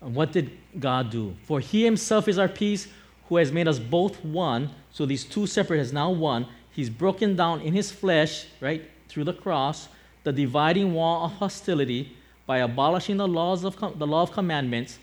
What 0.00 0.32
did 0.32 0.50
God 0.78 1.10
do? 1.10 1.34
For 1.44 1.60
He 1.60 1.84
Himself 1.84 2.28
is 2.28 2.38
our 2.38 2.48
peace, 2.48 2.88
who 3.28 3.36
has 3.36 3.52
made 3.52 3.68
us 3.68 3.78
both 3.78 4.24
one. 4.24 4.70
So 4.92 5.04
these 5.04 5.24
two 5.24 5.46
separate 5.46 5.80
is 5.80 5.92
now 5.92 6.10
one. 6.10 6.46
He's 6.70 6.88
broken 6.88 7.36
down 7.36 7.60
in 7.60 7.74
His 7.74 7.90
flesh, 7.90 8.46
right, 8.60 8.88
through 9.08 9.24
the 9.24 9.32
cross, 9.32 9.88
the 10.24 10.32
dividing 10.32 10.94
wall 10.94 11.26
of 11.26 11.32
hostility 11.32 12.16
by 12.46 12.58
abolishing 12.58 13.18
the 13.18 13.28
laws 13.28 13.64
of 13.64 13.76
com- 13.76 13.94
the 13.98 14.06
law 14.06 14.22
of 14.22 14.32
commandments 14.32 14.98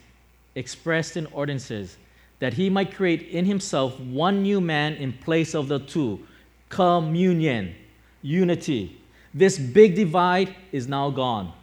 expressed 0.56 1.18
in 1.18 1.28
ordinances, 1.28 1.98
that 2.40 2.54
He 2.54 2.70
might 2.70 2.96
create 2.96 3.24
in 3.30 3.46
Himself 3.46 4.00
one 4.00 4.42
new 4.42 4.62
man 4.62 4.94
in 4.94 5.14
place 5.14 5.54
of 5.54 5.68
the 5.68 5.80
two. 5.80 6.26
Communion, 6.70 7.76
unity. 8.24 8.98
This 9.36 9.60
big 9.60 9.94
divide 9.94 10.56
is 10.72 10.88
now 10.88 11.12
gone. 11.12 11.54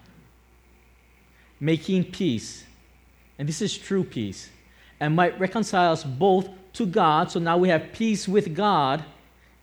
Making 1.58 2.04
peace 2.04 2.64
and 3.42 3.48
this 3.48 3.60
is 3.60 3.76
true 3.76 4.04
peace, 4.04 4.50
and 5.00 5.16
might 5.16 5.40
reconcile 5.40 5.90
us 5.90 6.04
both 6.04 6.48
to 6.74 6.86
God. 6.86 7.28
So 7.30 7.40
now 7.40 7.58
we 7.58 7.70
have 7.70 7.92
peace 7.92 8.28
with 8.28 8.54
God 8.54 9.04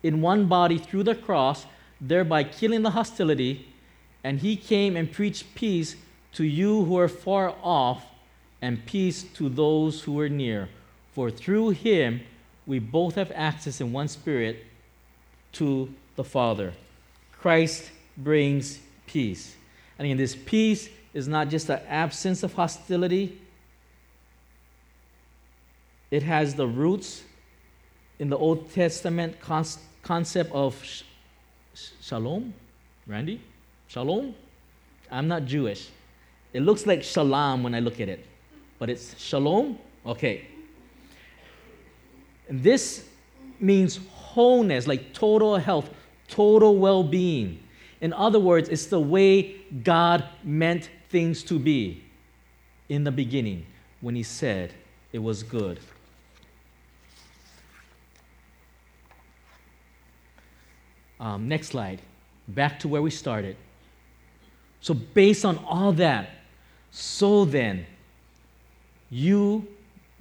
in 0.03 0.19
one 0.19 0.47
body 0.47 0.77
through 0.77 1.03
the 1.03 1.15
cross, 1.15 1.65
thereby 2.01 2.43
killing 2.43 2.81
the 2.81 2.91
hostility. 2.91 3.67
And 4.21 4.39
he 4.39 4.57
came 4.57 4.97
and 4.97 5.09
preached 5.09 5.55
peace 5.55 5.95
to 6.33 6.43
you 6.43 6.83
who 6.83 6.97
are 6.97 7.07
far 7.07 7.55
off, 7.63 8.03
and 8.61 8.85
peace 8.85 9.23
to 9.35 9.47
those 9.47 10.01
who 10.01 10.19
are 10.19 10.27
near. 10.27 10.67
For 11.13 11.31
through 11.31 11.69
him 11.69 12.19
we 12.67 12.79
both 12.79 13.15
have 13.15 13.31
access 13.33 13.79
in 13.79 13.93
one 13.93 14.09
spirit 14.09 14.65
to 15.53 15.93
the 16.17 16.25
Father. 16.25 16.73
Christ 17.31 17.91
brings 18.23 18.79
peace. 19.07 19.55
And 19.97 20.05
again, 20.05 20.17
this 20.17 20.35
peace 20.35 20.89
is 21.13 21.27
not 21.27 21.49
just 21.49 21.67
the 21.67 21.89
absence 21.89 22.43
of 22.43 22.53
hostility, 22.53 23.37
it 26.11 26.23
has 26.23 26.55
the 26.55 26.67
roots 26.67 27.23
in 28.17 28.29
the 28.29 28.37
Old 28.37 28.71
Testament 28.73 29.35
concept 29.39 30.51
of 30.51 30.83
sh- 30.83 31.03
shalom. 32.01 32.53
Randy? 33.07 33.41
Shalom? 33.87 34.35
I'm 35.11 35.27
not 35.27 35.45
Jewish. 35.45 35.89
It 36.53 36.61
looks 36.61 36.85
like 36.85 37.03
shalom 37.03 37.63
when 37.63 37.75
I 37.75 37.79
look 37.79 37.99
at 37.99 38.09
it, 38.09 38.25
but 38.77 38.89
it's 38.89 39.19
shalom? 39.19 39.77
Okay. 40.05 40.47
And 42.47 42.63
this 42.63 43.07
means 43.59 43.99
wholeness, 44.11 44.87
like 44.87 45.13
total 45.13 45.57
health, 45.57 45.89
total 46.27 46.77
well 46.77 47.03
being. 47.03 47.63
In 48.01 48.13
other 48.13 48.39
words, 48.39 48.69
it's 48.69 48.85
the 48.85 48.99
way 48.99 49.57
God 49.83 50.23
meant 50.43 50.89
things 51.09 51.43
to 51.43 51.59
be 51.59 52.03
in 52.87 53.03
the 53.03 53.11
beginning 53.11 53.65
when 54.01 54.15
He 54.15 54.23
said 54.23 54.73
it 55.11 55.19
was 55.19 55.43
good. 55.43 55.79
Um, 61.19 61.47
next 61.47 61.69
slide. 61.69 62.01
Back 62.47 62.79
to 62.79 62.87
where 62.87 63.01
we 63.01 63.11
started. 63.11 63.57
So, 64.81 64.93
based 64.93 65.43
on 65.43 65.57
all 65.65 65.91
that, 65.93 66.29
so 66.91 67.43
then, 67.43 67.85
you 69.09 69.67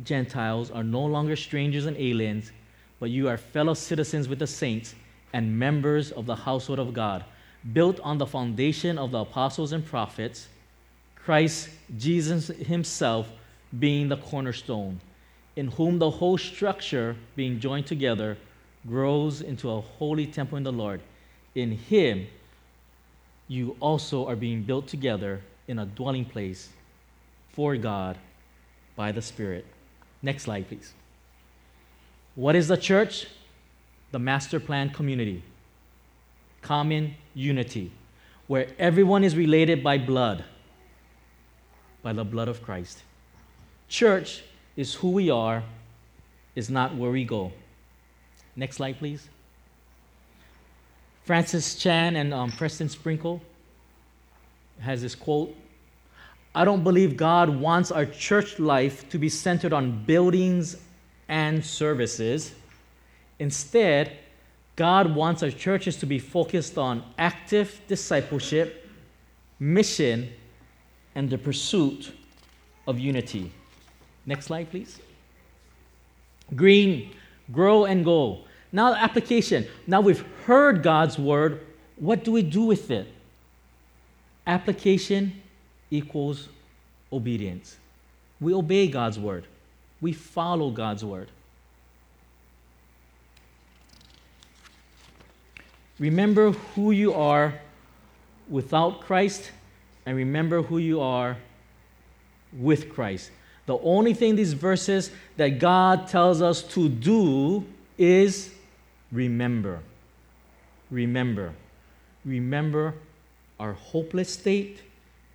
Gentiles 0.03 0.71
are 0.71 0.85
no 0.85 1.05
longer 1.05 1.37
strangers 1.37 1.87
and 1.87 1.97
aliens, 1.97 2.53
but 3.01 3.11
you 3.11 3.29
are 3.29 3.37
fellow 3.37 3.75
citizens 3.75 4.29
with 4.29 4.39
the 4.39 4.47
saints 4.47 4.95
and 5.33 5.59
members 5.59 6.13
of 6.13 6.27
the 6.27 6.37
household 6.37 6.79
of 6.79 6.95
God, 6.95 7.25
built 7.73 8.01
on 8.01 8.19
the 8.19 8.27
foundation 8.27 8.99
of 8.99 9.11
the 9.11 9.19
apostles 9.19 9.73
and 9.73 9.85
prophets, 9.85 10.49
Christ 11.17 11.71
Jesus 11.97 12.49
Himself 12.49 13.29
being 13.79 14.09
the 14.09 14.17
cornerstone, 14.17 15.01
in 15.57 15.69
whom 15.69 15.99
the 15.99 16.11
whole 16.11 16.39
structure, 16.39 17.17
being 17.37 17.61
joined 17.61 17.87
together, 17.87 18.39
grows 18.87 19.41
into 19.41 19.71
a 19.71 19.81
holy 19.81 20.27
temple 20.27 20.57
in 20.57 20.65
the 20.65 20.73
Lord. 20.73 21.01
In 21.55 21.73
Him, 21.73 22.27
you 23.49 23.77
also 23.81 24.27
are 24.27 24.37
being 24.37 24.63
built 24.63 24.87
together 24.87 25.41
in 25.67 25.79
a 25.79 25.87
dwelling 25.87 26.25
place 26.25 26.71
for 27.51 27.77
God 27.77 28.17
by 28.97 29.13
the 29.13 29.23
Spirit. 29.23 29.67
Next 30.23 30.45
slide, 30.45 30.69
please. 30.69 30.93
What 32.35 32.55
is 32.55 32.69
the 32.69 32.77
church? 32.77 33.27
The 34.13 34.19
master 34.19 34.61
plan 34.61 34.91
community, 34.91 35.43
common 36.63 37.15
unity, 37.35 37.93
where 38.47 38.69
everyone 38.79 39.25
is 39.25 39.37
related 39.37 39.83
by 39.83 39.99
blood, 39.99 40.45
by 42.03 42.13
the 42.13 42.25
blood 42.25 42.49
of 42.49 42.63
Christ. 42.63 43.03
Church 43.89 44.43
is 44.77 44.95
who 44.95 45.11
we 45.11 45.31
are, 45.31 45.63
is 46.55 46.69
not 46.69 46.95
where 46.95 47.11
we 47.11 47.25
go. 47.25 47.53
Next 48.57 48.77
slide, 48.77 48.99
please. 48.99 49.29
Francis 51.25 51.75
Chan 51.75 52.17
and 52.17 52.33
um, 52.33 52.51
Preston 52.51 52.89
Sprinkle 52.89 53.43
has 54.81 55.03
this 55.03 55.15
quote 55.15 55.55
I 56.55 56.65
don't 56.65 56.83
believe 56.83 57.17
God 57.17 57.49
wants 57.49 57.93
our 57.93 58.07
church 58.07 58.59
life 58.59 59.09
to 59.11 59.19
be 59.19 59.29
centered 59.29 59.73
on 59.73 60.05
buildings 60.05 60.77
and 61.29 61.65
services. 61.65 62.55
Instead, 63.39 64.17
God 64.79 65.13
wants 65.13 65.43
our 65.43 65.51
churches 65.51 65.97
to 65.97 66.07
be 66.07 66.21
focused 66.21 66.79
on 66.79 67.03
active 67.19 67.81
discipleship, 67.89 68.89
mission, 69.59 70.29
and 71.17 71.29
the 71.29 71.37
pursuit 71.37 72.13
of 72.87 72.97
unity. 72.97 73.51
Next 74.25 74.47
slide, 74.47 74.71
please. 74.71 75.01
Green, 76.55 77.11
grow 77.51 77.87
and 77.87 78.05
go. 78.05 78.45
Now, 78.71 78.91
the 78.91 79.03
application. 79.03 79.67
Now 79.89 80.01
we've 80.01 80.25
heard 80.47 80.85
God's 80.85 81.19
word. 81.19 81.67
What 81.97 82.23
do 82.23 82.31
we 82.31 82.43
do 82.43 82.63
with 82.63 82.93
it? 82.93 83.09
Application 84.47 85.43
equals 85.91 86.49
obedience. 87.13 87.79
We 88.41 88.55
obey 88.55 88.87
God's 88.87 89.19
word, 89.19 89.45
we 90.01 90.13
follow 90.13 90.71
God's 90.71 91.05
word. 91.05 91.31
Remember 95.99 96.53
who 96.53 96.91
you 96.93 97.13
are 97.15 97.55
without 98.49 99.01
Christ, 99.01 99.51
and 100.07 100.17
remember 100.17 100.63
who 100.63 100.79
you 100.79 101.01
are 101.01 101.37
with 102.53 102.89
Christ. 102.89 103.31
The 103.67 103.79
only 103.79 104.15
thing 104.15 104.37
these 104.37 104.55
verses 104.55 105.11
that 105.37 105.59
God 105.59 106.09
tells 106.09 106.41
us 106.41 106.63
to 106.75 106.89
do 106.89 107.65
is 107.99 108.55
remember. 109.13 109.81
Remember. 110.91 111.53
Remember 112.25 112.95
our 113.61 113.75
hopeless 113.75 114.33
state 114.33 114.81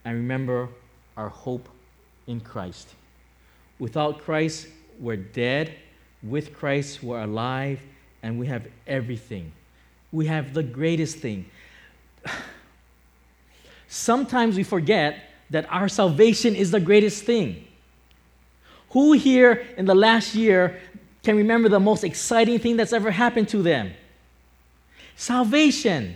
and 0.05 0.15
remember 0.15 0.69
our 1.15 1.29
hope 1.29 1.69
in 2.25 2.39
Christ. 2.39 2.89
Without 3.79 4.19
Christ, 4.19 4.67
we're 4.99 5.17
dead. 5.17 5.75
With 6.23 6.53
Christ, 6.53 7.03
we're 7.03 7.21
alive 7.21 7.81
and 8.23 8.39
we 8.39 8.47
have 8.47 8.65
everything. 8.87 9.51
We 10.13 10.27
have 10.27 10.53
the 10.53 10.63
greatest 10.63 11.17
thing. 11.17 11.47
Sometimes 13.89 14.55
we 14.55 14.63
forget 14.63 15.17
that 15.49 15.65
our 15.69 15.89
salvation 15.89 16.55
is 16.55 16.71
the 16.71 16.79
greatest 16.79 17.23
thing. 17.23 17.67
Who 18.91 19.13
here 19.13 19.65
in 19.75 19.85
the 19.85 19.95
last 19.95 20.35
year 20.35 20.79
can 21.23 21.35
remember 21.35 21.67
the 21.67 21.79
most 21.79 22.03
exciting 22.03 22.59
thing 22.59 22.77
that's 22.77 22.93
ever 22.93 23.09
happened 23.11 23.49
to 23.49 23.63
them. 23.63 23.91
Salvation. 25.15 26.15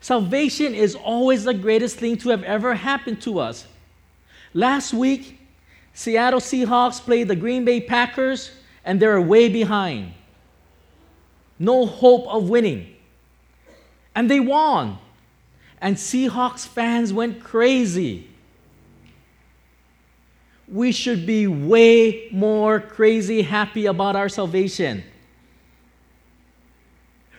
Salvation 0.00 0.74
is 0.74 0.94
always 0.94 1.44
the 1.44 1.54
greatest 1.54 1.96
thing 1.96 2.16
to 2.18 2.30
have 2.30 2.42
ever 2.44 2.74
happened 2.74 3.20
to 3.22 3.40
us. 3.40 3.66
Last 4.54 4.94
week, 4.94 5.38
Seattle 5.92 6.40
Seahawks 6.40 7.00
played 7.00 7.28
the 7.28 7.36
Green 7.36 7.64
Bay 7.64 7.80
Packers, 7.80 8.52
and 8.84 9.00
they 9.00 9.06
were 9.06 9.20
way 9.20 9.48
behind. 9.48 10.14
No 11.58 11.84
hope 11.84 12.26
of 12.28 12.48
winning. 12.48 12.94
And 14.18 14.28
they 14.28 14.40
won. 14.40 14.98
And 15.80 15.94
Seahawks 15.94 16.66
fans 16.66 17.12
went 17.12 17.40
crazy 17.42 18.28
we 20.70 20.92
should 20.92 21.24
be 21.24 21.46
way 21.46 22.28
more 22.30 22.78
crazy 22.78 23.40
happy 23.40 23.86
about 23.86 24.16
our 24.16 24.28
salvation. 24.28 25.02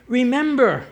Remember, 0.07 0.87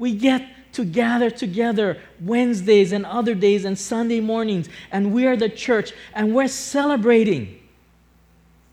We 0.00 0.14
get 0.14 0.72
to 0.72 0.86
gather 0.86 1.28
together 1.28 1.98
Wednesdays 2.22 2.90
and 2.90 3.04
other 3.04 3.34
days 3.34 3.66
and 3.66 3.78
Sunday 3.78 4.20
mornings, 4.20 4.66
and 4.90 5.12
we 5.12 5.26
are 5.26 5.36
the 5.36 5.50
church 5.50 5.92
and 6.14 6.34
we're 6.34 6.48
celebrating. 6.48 7.60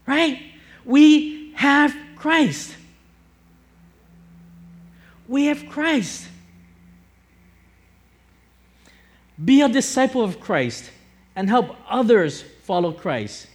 Right? 0.05 0.41
We 0.85 1.51
have 1.55 1.93
Christ. 2.15 2.76
We 5.27 5.45
have 5.45 5.67
Christ. 5.67 6.27
Be 9.43 9.61
a 9.61 9.69
disciple 9.69 10.23
of 10.23 10.39
Christ 10.39 10.89
and 11.35 11.49
help 11.49 11.75
others 11.87 12.41
follow 12.63 12.91
Christ. 12.91 13.47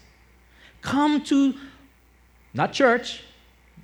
Come 0.81 1.23
to, 1.25 1.55
not 2.55 2.73
church, 2.73 3.23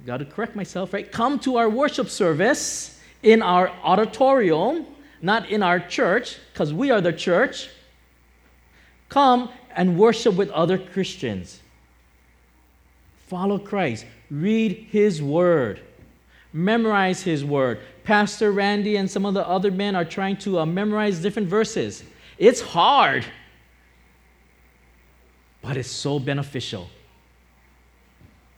got 0.07 0.19
to 0.19 0.25
correct 0.25 0.55
myself, 0.55 0.93
right? 0.93 1.11
Come 1.11 1.39
to 1.41 1.57
our 1.57 1.69
worship 1.69 2.09
service 2.09 3.01
in 3.23 3.43
our 3.43 3.69
auditorium, 3.83 4.87
not 5.21 5.51
in 5.51 5.63
our 5.63 5.81
church, 5.81 6.37
because 6.53 6.73
we 6.73 6.91
are 6.91 7.01
the 7.01 7.13
church. 7.13 7.69
Come 9.09 9.51
and 9.75 9.99
worship 9.99 10.35
with 10.35 10.51
other 10.51 10.79
Christians. 10.79 11.61
Follow 13.27 13.59
Christ. 13.59 14.07
Read 14.31 14.89
His 14.91 15.21
Word. 15.23 15.81
Memorize 16.59 17.23
His 17.23 17.45
Word. 17.45 17.79
Pastor 18.03 18.51
Randy 18.51 18.97
and 18.97 19.09
some 19.09 19.25
of 19.25 19.33
the 19.33 19.47
other 19.47 19.71
men 19.71 19.95
are 19.95 20.05
trying 20.05 20.37
to 20.39 20.59
uh, 20.59 20.67
memorize 20.67 21.21
different 21.21 21.49
verses. 21.49 22.03
It's 22.37 22.61
hard, 22.61 23.25
but 25.63 25.77
it's 25.77 25.91
so 25.91 26.19
beneficial 26.19 26.89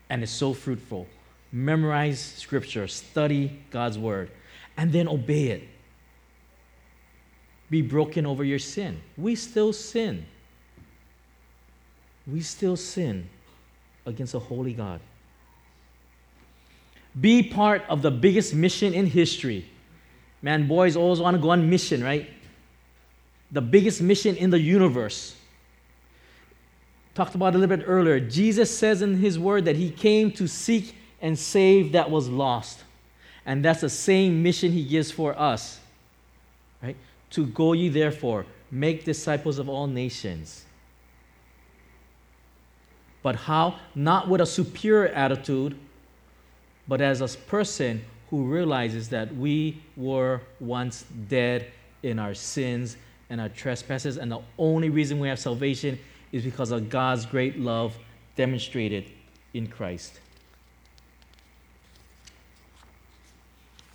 and 0.09 0.23
it's 0.23 0.33
so 0.33 0.55
fruitful. 0.55 1.07
Memorize 1.53 2.21
Scripture, 2.21 2.89
study 2.89 3.61
God's 3.71 3.99
Word, 3.99 4.31
and 4.79 4.91
then 4.91 5.07
obey 5.07 5.49
it. 5.49 5.69
Be 7.69 7.83
broken 7.83 8.25
over 8.25 8.45
your 8.45 8.59
sin. 8.59 8.99
We 9.19 9.35
still 9.35 9.75
sin. 9.75 10.25
We 12.27 12.41
still 12.41 12.77
sin 12.79 13.29
against 14.07 14.33
a 14.35 14.39
holy 14.39 14.73
God. 14.73 15.01
Be 17.19 17.43
part 17.43 17.83
of 17.89 18.03
the 18.03 18.11
biggest 18.11 18.55
mission 18.55 18.95
in 18.95 19.07
history. 19.07 19.69
Man, 20.43 20.69
boys 20.69 20.97
always 20.97 21.21
want 21.21 21.37
to 21.37 21.43
go 21.43 21.51
on 21.51 21.69
mission, 21.69 22.03
right? 22.03 22.31
The 23.51 23.61
biggest 23.61 24.01
mission 24.01 24.37
in 24.37 24.51
the 24.51 24.61
universe. 24.61 25.35
Talked 27.15 27.35
about 27.35 27.55
a 27.55 27.59
little 27.59 27.77
bit 27.77 27.85
earlier. 27.87 28.21
Jesus 28.21 28.77
says 28.77 29.03
in 29.03 29.17
his 29.17 29.39
word 29.39 29.65
that 29.65 29.77
he 29.77 29.91
came 29.91 30.31
to 30.33 30.47
seek 30.47 30.95
and 31.21 31.39
save 31.39 31.93
that 31.93 32.11
was 32.11 32.29
lost. 32.29 32.85
And 33.45 33.65
that's 33.65 33.81
the 33.81 33.91
same 33.91 34.43
mission 34.43 34.71
he 34.71 34.85
gives 34.85 35.11
for 35.11 35.39
us. 35.39 35.81
Right? 36.83 36.97
To 37.31 37.47
go 37.47 37.73
ye 37.73 37.89
therefore, 37.89 38.47
make 38.71 39.05
disciples 39.05 39.59
of 39.59 39.69
all 39.69 39.87
nations. 39.87 40.65
But 43.23 43.37
how? 43.37 43.77
Not 43.95 44.29
with 44.29 44.41
a 44.41 44.47
superior 44.47 45.09
attitude, 45.09 45.77
but 46.91 47.01
as 47.01 47.21
a 47.21 47.29
person 47.47 48.05
who 48.31 48.47
realizes 48.47 49.11
that 49.11 49.33
we 49.37 49.81
were 49.97 50.41
once 50.59 51.05
dead 51.29 51.69
in 52.03 52.19
our 52.19 52.35
sins 52.35 52.97
and 53.31 53.41
our 53.41 53.49
trespasses, 53.49 54.17
and 54.17 54.33
the 54.33 54.41
only 54.59 54.91
reason 54.91 55.21
we 55.21 55.29
have 55.29 55.39
salvation 55.39 55.97
is 56.33 56.43
because 56.43 56.73
of 56.73 56.91
God's 56.91 57.27
great 57.27 57.61
love 57.61 57.97
demonstrated 58.35 59.05
in 59.55 59.69
Christ. 59.69 60.19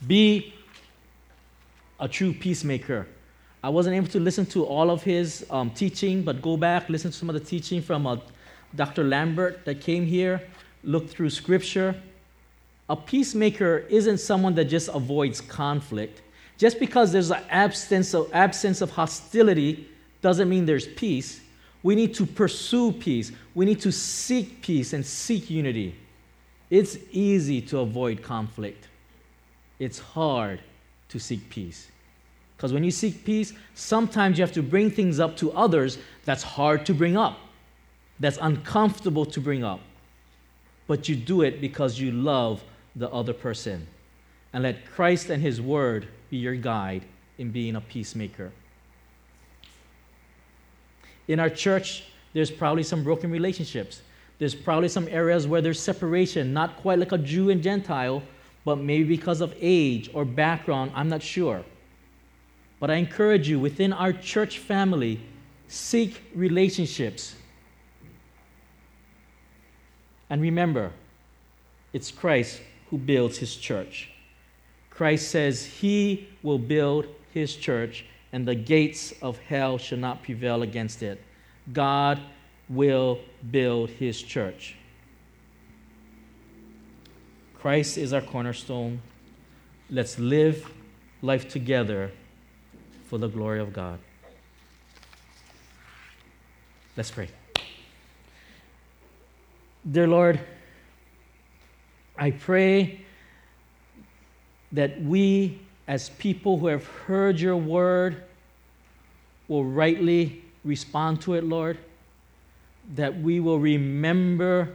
Be 0.08 0.54
a 2.00 2.08
true 2.08 2.32
peacemaker. 2.32 3.08
I 3.62 3.68
wasn't 3.68 3.98
able 3.98 4.08
to 4.08 4.22
listen 4.22 4.46
to 4.48 4.64
all 4.64 4.90
of 4.90 5.04
his 5.04 5.46
um, 5.50 5.70
teaching, 5.72 6.24
but 6.24 6.42
go 6.42 6.56
back, 6.56 6.88
listen 6.88 7.12
to 7.12 7.18
some 7.18 7.30
of 7.30 7.34
the 7.34 7.42
teaching 7.42 7.82
from 7.82 8.08
uh, 8.08 8.16
Dr. 8.74 9.04
Lambert 9.04 9.66
that 9.66 9.82
came 9.82 10.06
here, 10.06 10.42
look 10.82 11.10
through 11.10 11.32
scripture. 11.32 12.02
A 12.88 12.96
peacemaker 12.96 13.86
isn't 13.90 14.20
someone 14.20 14.54
that 14.56 14.66
just 14.66 14.90
avoids 14.90 15.42
conflict. 15.42 16.22
Just 16.58 16.80
because 16.80 17.12
there's 17.12 17.32
an 17.32 17.44
absence 17.50 18.14
of, 18.14 18.30
absence 18.32 18.82
of 18.82 18.92
hostility 18.92 19.90
doesn't 20.22 20.48
mean 20.48 20.66
there's 20.66 20.88
peace. 20.88 21.42
We 21.84 21.96
need 21.96 22.14
to 22.16 22.26
pursue 22.26 22.92
peace. 22.92 23.32
We 23.54 23.66
need 23.66 23.80
to 23.82 23.92
seek 23.92 24.62
peace 24.62 24.94
and 24.94 25.06
seek 25.06 25.50
unity. 25.50 25.96
It's 26.70 26.98
easy 27.12 27.62
to 27.62 27.80
avoid 27.80 28.22
conflict, 28.22 28.88
it's 29.80 30.00
hard 30.00 30.62
to 31.10 31.20
seek 31.20 31.50
peace. 31.50 31.88
Because 32.58 32.72
when 32.72 32.84
you 32.84 32.92
seek 32.92 33.26
peace, 33.26 33.54
sometimes 33.74 34.38
you 34.38 34.44
have 34.44 34.54
to 34.54 34.64
bring 34.64 34.90
things 34.90 35.20
up 35.20 35.36
to 35.38 35.52
others 35.52 35.98
that's 36.24 36.42
hard 36.42 36.86
to 36.86 36.94
bring 36.94 37.18
up, 37.18 37.38
that's 38.20 38.38
uncomfortable 38.42 39.26
to 39.26 39.42
bring 39.42 39.64
up. 39.64 39.82
But 40.88 41.10
you 41.10 41.16
do 41.16 41.42
it 41.42 41.60
because 41.60 42.00
you 42.00 42.12
love 42.12 42.64
the 42.96 43.10
other 43.10 43.34
person. 43.34 43.88
And 44.54 44.64
let 44.64 44.86
Christ 44.92 45.30
and 45.30 45.42
His 45.42 45.62
Word 45.62 46.08
be 46.30 46.38
your 46.38 46.56
guide 46.56 47.04
in 47.38 47.52
being 47.52 47.76
a 47.76 47.82
peacemaker. 47.82 48.52
In 51.28 51.40
our 51.40 51.50
church, 51.50 52.06
there's 52.34 52.52
probably 52.52 52.84
some 52.84 53.04
broken 53.04 53.32
relationships. 53.32 54.02
There's 54.40 54.56
probably 54.56 54.90
some 54.90 55.08
areas 55.10 55.48
where 55.48 55.62
there's 55.62 55.80
separation, 55.80 56.54
not 56.54 56.78
quite 56.78 57.00
like 57.00 57.12
a 57.12 57.18
Jew 57.18 57.50
and 57.50 57.62
Gentile, 57.62 58.22
but 58.64 58.78
maybe 58.78 59.04
because 59.04 59.42
of 59.42 59.54
age 59.60 60.10
or 60.14 60.26
background, 60.26 60.92
I'm 60.96 61.10
not 61.10 61.22
sure. 61.22 61.64
But 62.80 62.92
I 62.92 62.96
encourage 62.96 63.48
you 63.48 63.60
within 63.60 63.94
our 63.94 64.12
church 64.12 64.60
family, 64.60 65.22
seek 65.68 66.22
relationships. 66.34 67.36
And 70.30 70.42
remember, 70.42 70.92
it's 71.94 72.12
Christ 72.12 72.60
who 72.90 72.98
builds 72.98 73.38
his 73.38 73.56
church. 73.56 74.10
Christ 74.90 75.30
says 75.30 75.66
he 75.66 76.28
will 76.42 76.60
build 76.60 77.08
his 77.34 77.56
church, 77.56 78.06
and 78.32 78.48
the 78.48 78.56
gates 78.56 79.14
of 79.22 79.38
hell 79.40 79.78
shall 79.78 79.98
not 79.98 80.24
prevail 80.24 80.62
against 80.62 81.04
it. 81.04 81.22
God 81.74 82.22
will 82.70 83.20
build 83.52 83.90
his 83.90 84.22
church. 84.22 84.76
Christ 87.60 87.98
is 87.98 88.14
our 88.14 88.22
cornerstone. 88.22 89.02
Let's 89.90 90.18
live 90.20 90.72
life 91.22 91.50
together 91.50 92.12
for 93.08 93.18
the 93.18 93.28
glory 93.28 93.60
of 93.60 93.74
God. 93.74 94.00
Let's 96.96 97.12
pray. 97.12 97.28
Dear 99.90 100.08
Lord, 100.08 100.40
I 102.18 102.32
pray 102.32 103.02
that 104.72 105.02
we, 105.02 105.60
as 105.88 106.10
people 106.10 106.58
who 106.58 106.68
have 106.68 106.86
heard 106.86 107.40
your 107.40 107.58
word, 107.58 108.24
will 109.48 109.66
rightly 109.66 110.44
respond 110.64 111.22
to 111.22 111.34
it, 111.34 111.44
Lord. 111.44 111.78
That 112.96 113.20
we 113.20 113.40
will 113.40 113.60
remember 113.60 114.70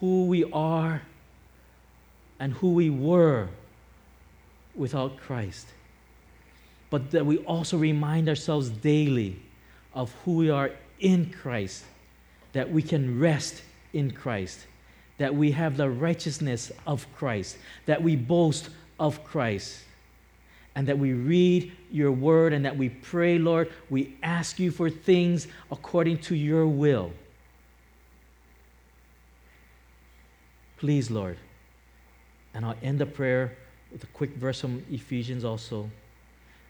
who 0.00 0.26
we 0.26 0.44
are 0.52 1.02
and 2.40 2.52
who 2.54 2.72
we 2.72 2.90
were 2.90 3.48
without 4.74 5.18
Christ. 5.18 5.66
But 6.90 7.10
that 7.12 7.24
we 7.24 7.38
also 7.38 7.76
remind 7.76 8.28
ourselves 8.28 8.68
daily 8.68 9.40
of 9.94 10.12
who 10.24 10.36
we 10.36 10.50
are 10.50 10.70
in 10.98 11.30
Christ, 11.30 11.84
that 12.52 12.70
we 12.70 12.82
can 12.82 13.18
rest 13.18 13.62
in 13.92 14.10
Christ 14.10 14.66
that 15.18 15.34
we 15.34 15.52
have 15.52 15.76
the 15.76 15.88
righteousness 15.88 16.70
of 16.86 17.06
Christ, 17.14 17.56
that 17.86 18.02
we 18.02 18.16
boast 18.16 18.70
of 18.98 19.24
Christ, 19.24 19.82
and 20.74 20.86
that 20.88 20.98
we 20.98 21.14
read 21.14 21.72
your 21.90 22.12
word 22.12 22.52
and 22.52 22.64
that 22.64 22.76
we 22.76 22.90
pray, 22.90 23.38
Lord. 23.38 23.72
We 23.88 24.16
ask 24.22 24.58
you 24.58 24.70
for 24.70 24.90
things 24.90 25.48
according 25.70 26.18
to 26.18 26.34
your 26.34 26.66
will. 26.66 27.12
Please, 30.76 31.10
Lord. 31.10 31.38
And 32.52 32.64
I'll 32.64 32.76
end 32.82 32.98
the 32.98 33.06
prayer 33.06 33.56
with 33.90 34.04
a 34.04 34.08
quick 34.08 34.34
verse 34.34 34.60
from 34.60 34.84
Ephesians 34.90 35.44
also. 35.44 35.90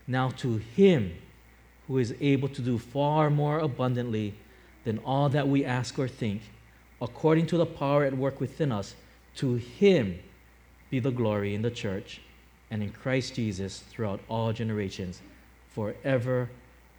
Now, 0.06 0.30
to 0.30 0.58
him 0.58 1.16
who 1.88 1.98
is 1.98 2.14
able 2.20 2.48
to 2.50 2.62
do 2.62 2.78
far 2.78 3.30
more 3.30 3.58
abundantly 3.58 4.34
than 4.84 4.98
all 4.98 5.28
that 5.30 5.48
we 5.48 5.64
ask 5.64 5.98
or 5.98 6.06
think 6.06 6.42
according 7.00 7.46
to 7.46 7.56
the 7.56 7.66
power 7.66 8.04
at 8.04 8.16
work 8.16 8.40
within 8.40 8.72
us, 8.72 8.94
to 9.36 9.54
him 9.54 10.18
be 10.90 10.98
the 10.98 11.10
glory 11.10 11.54
in 11.54 11.62
the 11.62 11.70
church 11.70 12.20
and 12.70 12.82
in 12.82 12.90
Christ 12.90 13.34
Jesus 13.34 13.80
throughout 13.80 14.20
all 14.28 14.52
generations, 14.52 15.20
forever 15.74 16.50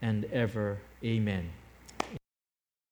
and 0.02 0.26
ever. 0.26 0.78
Amen. 1.04 1.50